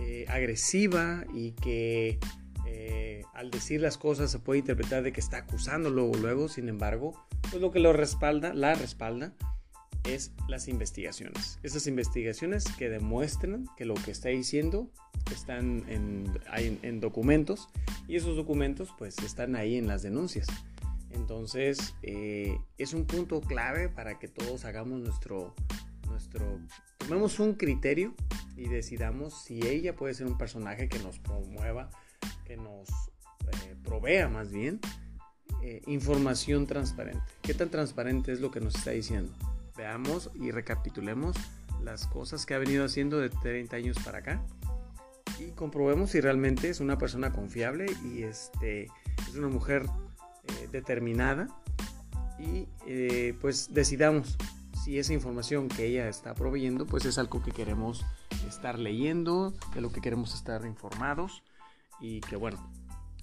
eh, 0.00 0.26
agresiva 0.28 1.24
y 1.32 1.52
que 1.52 2.18
eh, 2.66 3.22
al 3.34 3.50
decir 3.50 3.80
las 3.80 3.98
cosas 3.98 4.30
se 4.30 4.38
puede 4.38 4.60
interpretar 4.60 5.02
de 5.02 5.12
que 5.12 5.20
está 5.20 5.38
acusando 5.38 5.90
luego 5.90 6.14
luego, 6.16 6.48
sin 6.48 6.68
embargo, 6.68 7.12
pues 7.50 7.60
lo 7.60 7.70
que 7.70 7.80
lo 7.80 7.92
respalda, 7.92 8.54
la 8.54 8.74
respalda 8.74 9.34
es 10.04 10.32
las 10.48 10.68
investigaciones. 10.68 11.58
Esas 11.62 11.86
investigaciones 11.86 12.64
que 12.78 12.88
demuestran 12.88 13.66
que 13.76 13.84
lo 13.84 13.94
que 13.94 14.10
está 14.10 14.28
diciendo 14.28 14.90
están 15.32 15.84
en, 15.88 16.30
en, 16.82 17.00
documentos 17.00 17.68
y 18.06 18.16
esos 18.16 18.36
documentos 18.36 18.90
pues 18.98 19.18
están 19.18 19.56
ahí 19.56 19.76
en 19.76 19.86
las 19.86 20.02
denuncias. 20.02 20.46
Entonces 21.10 21.94
eh, 22.02 22.58
es 22.76 22.92
un 22.92 23.06
punto 23.06 23.40
clave 23.40 23.88
para 23.88 24.18
que 24.18 24.28
todos 24.28 24.64
hagamos 24.64 25.00
nuestro, 25.00 25.54
nuestro, 26.08 26.60
tomemos 26.98 27.38
un 27.38 27.54
criterio 27.54 28.14
y 28.56 28.68
decidamos 28.68 29.42
si 29.42 29.66
ella 29.66 29.96
puede 29.96 30.14
ser 30.14 30.26
un 30.26 30.36
personaje 30.36 30.88
que 30.88 30.98
nos 30.98 31.18
promueva, 31.18 31.88
que 32.44 32.56
nos 32.56 32.88
eh, 32.90 33.76
provea 33.82 34.28
más 34.28 34.52
bien 34.52 34.80
eh, 35.62 35.80
información 35.86 36.66
transparente. 36.66 37.24
¿Qué 37.42 37.54
tan 37.54 37.70
transparente 37.70 38.32
es 38.32 38.40
lo 38.40 38.50
que 38.50 38.60
nos 38.60 38.74
está 38.74 38.90
diciendo? 38.90 39.32
Veamos 39.76 40.30
y 40.34 40.50
recapitulemos 40.50 41.36
las 41.82 42.06
cosas 42.06 42.46
que 42.46 42.54
ha 42.54 42.58
venido 42.58 42.84
haciendo 42.84 43.18
de 43.18 43.30
30 43.30 43.76
años 43.76 43.98
para 44.04 44.18
acá. 44.18 44.42
Y 45.38 45.50
comprobemos 45.50 46.10
si 46.10 46.20
realmente 46.20 46.68
es 46.68 46.80
una 46.80 46.96
persona 46.96 47.32
confiable 47.32 47.86
y 48.04 48.22
este, 48.22 48.88
es 49.28 49.34
una 49.34 49.48
mujer 49.48 49.86
eh, 50.44 50.68
determinada. 50.70 51.48
Y 52.38 52.68
eh, 52.86 53.36
pues 53.40 53.72
decidamos 53.72 54.36
si 54.84 54.98
esa 54.98 55.12
información 55.12 55.68
que 55.68 55.86
ella 55.86 56.08
está 56.08 56.34
proveyendo 56.34 56.86
pues 56.86 57.04
es 57.04 57.16
algo 57.18 57.42
que 57.42 57.52
queremos 57.52 58.04
estar 58.46 58.78
leyendo, 58.78 59.54
de 59.74 59.80
lo 59.80 59.90
que 59.90 60.00
queremos 60.00 60.34
estar 60.34 60.64
informados. 60.66 61.42
Y 62.00 62.20
que 62.20 62.36
bueno, 62.36 62.70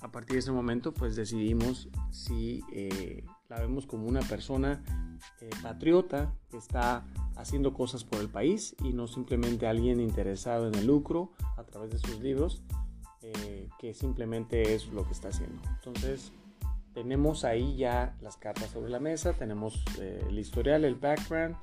a 0.01 0.11
partir 0.11 0.33
de 0.33 0.39
ese 0.39 0.51
momento 0.51 0.93
pues 0.93 1.15
decidimos 1.15 1.89
si 2.09 2.61
eh, 2.73 3.23
la 3.51 3.59
vemos 3.59 3.85
como 3.85 4.07
una 4.07 4.21
persona 4.21 4.81
patriota 5.61 6.33
que 6.49 6.55
está 6.55 7.03
haciendo 7.35 7.73
cosas 7.73 8.05
por 8.05 8.21
el 8.21 8.29
país 8.29 8.77
y 8.81 8.93
no 8.93 9.07
simplemente 9.07 9.67
alguien 9.67 9.99
interesado 9.99 10.69
en 10.69 10.75
el 10.75 10.87
lucro 10.87 11.33
a 11.57 11.63
través 11.65 11.91
de 11.91 11.99
sus 11.99 12.21
libros, 12.21 12.63
eh, 13.21 13.67
que 13.77 13.93
simplemente 13.93 14.73
es 14.73 14.87
lo 14.87 15.05
que 15.05 15.11
está 15.11 15.27
haciendo. 15.27 15.61
Entonces, 15.75 16.31
tenemos 16.93 17.43
ahí 17.43 17.75
ya 17.75 18.15
las 18.21 18.37
cartas 18.37 18.69
sobre 18.69 18.89
la 18.89 19.01
mesa, 19.01 19.33
tenemos 19.33 19.83
eh, 19.99 20.23
el 20.29 20.39
historial, 20.39 20.85
el 20.85 20.95
background 20.95 21.57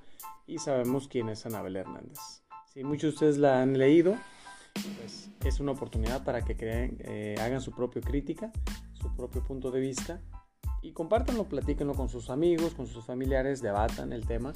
y 0.47 0.59
sabemos 0.59 1.09
quién 1.09 1.31
es 1.31 1.47
Anabel 1.47 1.77
Hernández. 1.77 2.19
Si 2.67 2.85
muchos 2.85 3.03
de 3.03 3.15
ustedes 3.15 3.39
la 3.39 3.63
han 3.63 3.79
leído, 3.79 4.15
pues 4.99 5.31
es 5.43 5.59
una 5.59 5.73
oportunidad 5.73 6.23
para 6.23 6.45
que 6.45 6.55
creen, 6.55 6.99
eh, 7.01 7.35
hagan 7.41 7.63
su 7.63 7.73
propia 7.73 8.03
crítica, 8.03 8.53
su 8.93 9.11
propio 9.17 9.43
punto 9.43 9.71
de 9.71 9.81
vista 9.81 10.21
y 10.89 10.93
compártanlo, 10.93 11.45
platíquenlo 11.45 11.93
con 11.93 12.09
sus 12.09 12.31
amigos, 12.31 12.75
con 12.75 12.87
sus 12.87 13.05
familiares, 13.05 13.61
debatan 13.61 14.11
el 14.15 14.27
tema 14.27 14.55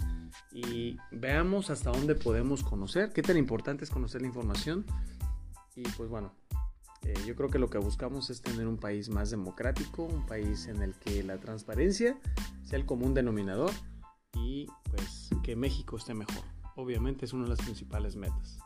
y 0.51 0.97
veamos 1.11 1.69
hasta 1.69 1.91
dónde 1.91 2.15
podemos 2.15 2.63
conocer, 2.63 3.13
qué 3.13 3.21
tan 3.21 3.37
importante 3.37 3.85
es 3.85 3.91
conocer 3.91 4.23
la 4.23 4.29
información. 4.29 4.87
Y 5.77 5.83
pues 5.83 6.09
bueno, 6.09 6.33
eh, 7.03 7.15
yo 7.27 7.37
creo 7.37 7.51
que 7.51 7.59
lo 7.59 7.69
que 7.69 7.77
buscamos 7.77 8.31
es 8.31 8.41
tener 8.41 8.67
un 8.67 8.79
país 8.79 9.11
más 9.11 9.31
democrático, 9.31 10.05
un 10.05 10.25
país 10.25 10.69
en 10.69 10.83
el 10.83 10.95
que 10.95 11.23
la 11.23 11.39
transparencia 11.39 12.19
sea 12.65 12.79
el 12.79 12.87
común 12.87 13.13
denominador 13.13 13.71
y 14.35 14.69
pues 14.91 15.29
que 15.43 15.55
México 15.55 15.99
esté 15.99 16.15
mejor. 16.15 16.45
Obviamente 16.77 17.27
es 17.27 17.35
una 17.35 17.45
de 17.45 17.51
las 17.51 17.61
principales 17.61 18.17
metas. 18.17 18.59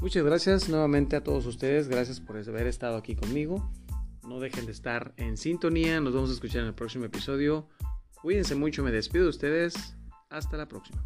Muchas 0.00 0.24
gracias 0.24 0.68
nuevamente 0.68 1.14
a 1.14 1.22
todos 1.22 1.46
ustedes, 1.46 1.86
gracias 1.86 2.18
por 2.18 2.36
haber 2.36 2.66
estado 2.66 2.96
aquí 2.96 3.14
conmigo. 3.14 3.70
No 4.26 4.40
dejen 4.40 4.66
de 4.66 4.72
estar 4.72 5.12
en 5.16 5.36
sintonía. 5.36 6.00
Nos 6.00 6.14
vamos 6.14 6.30
a 6.30 6.34
escuchar 6.34 6.62
en 6.62 6.68
el 6.68 6.74
próximo 6.74 7.04
episodio. 7.04 7.68
Cuídense 8.22 8.54
mucho. 8.54 8.82
Me 8.82 8.90
despido 8.90 9.24
de 9.24 9.30
ustedes. 9.30 9.96
Hasta 10.30 10.56
la 10.56 10.66
próxima. 10.66 11.02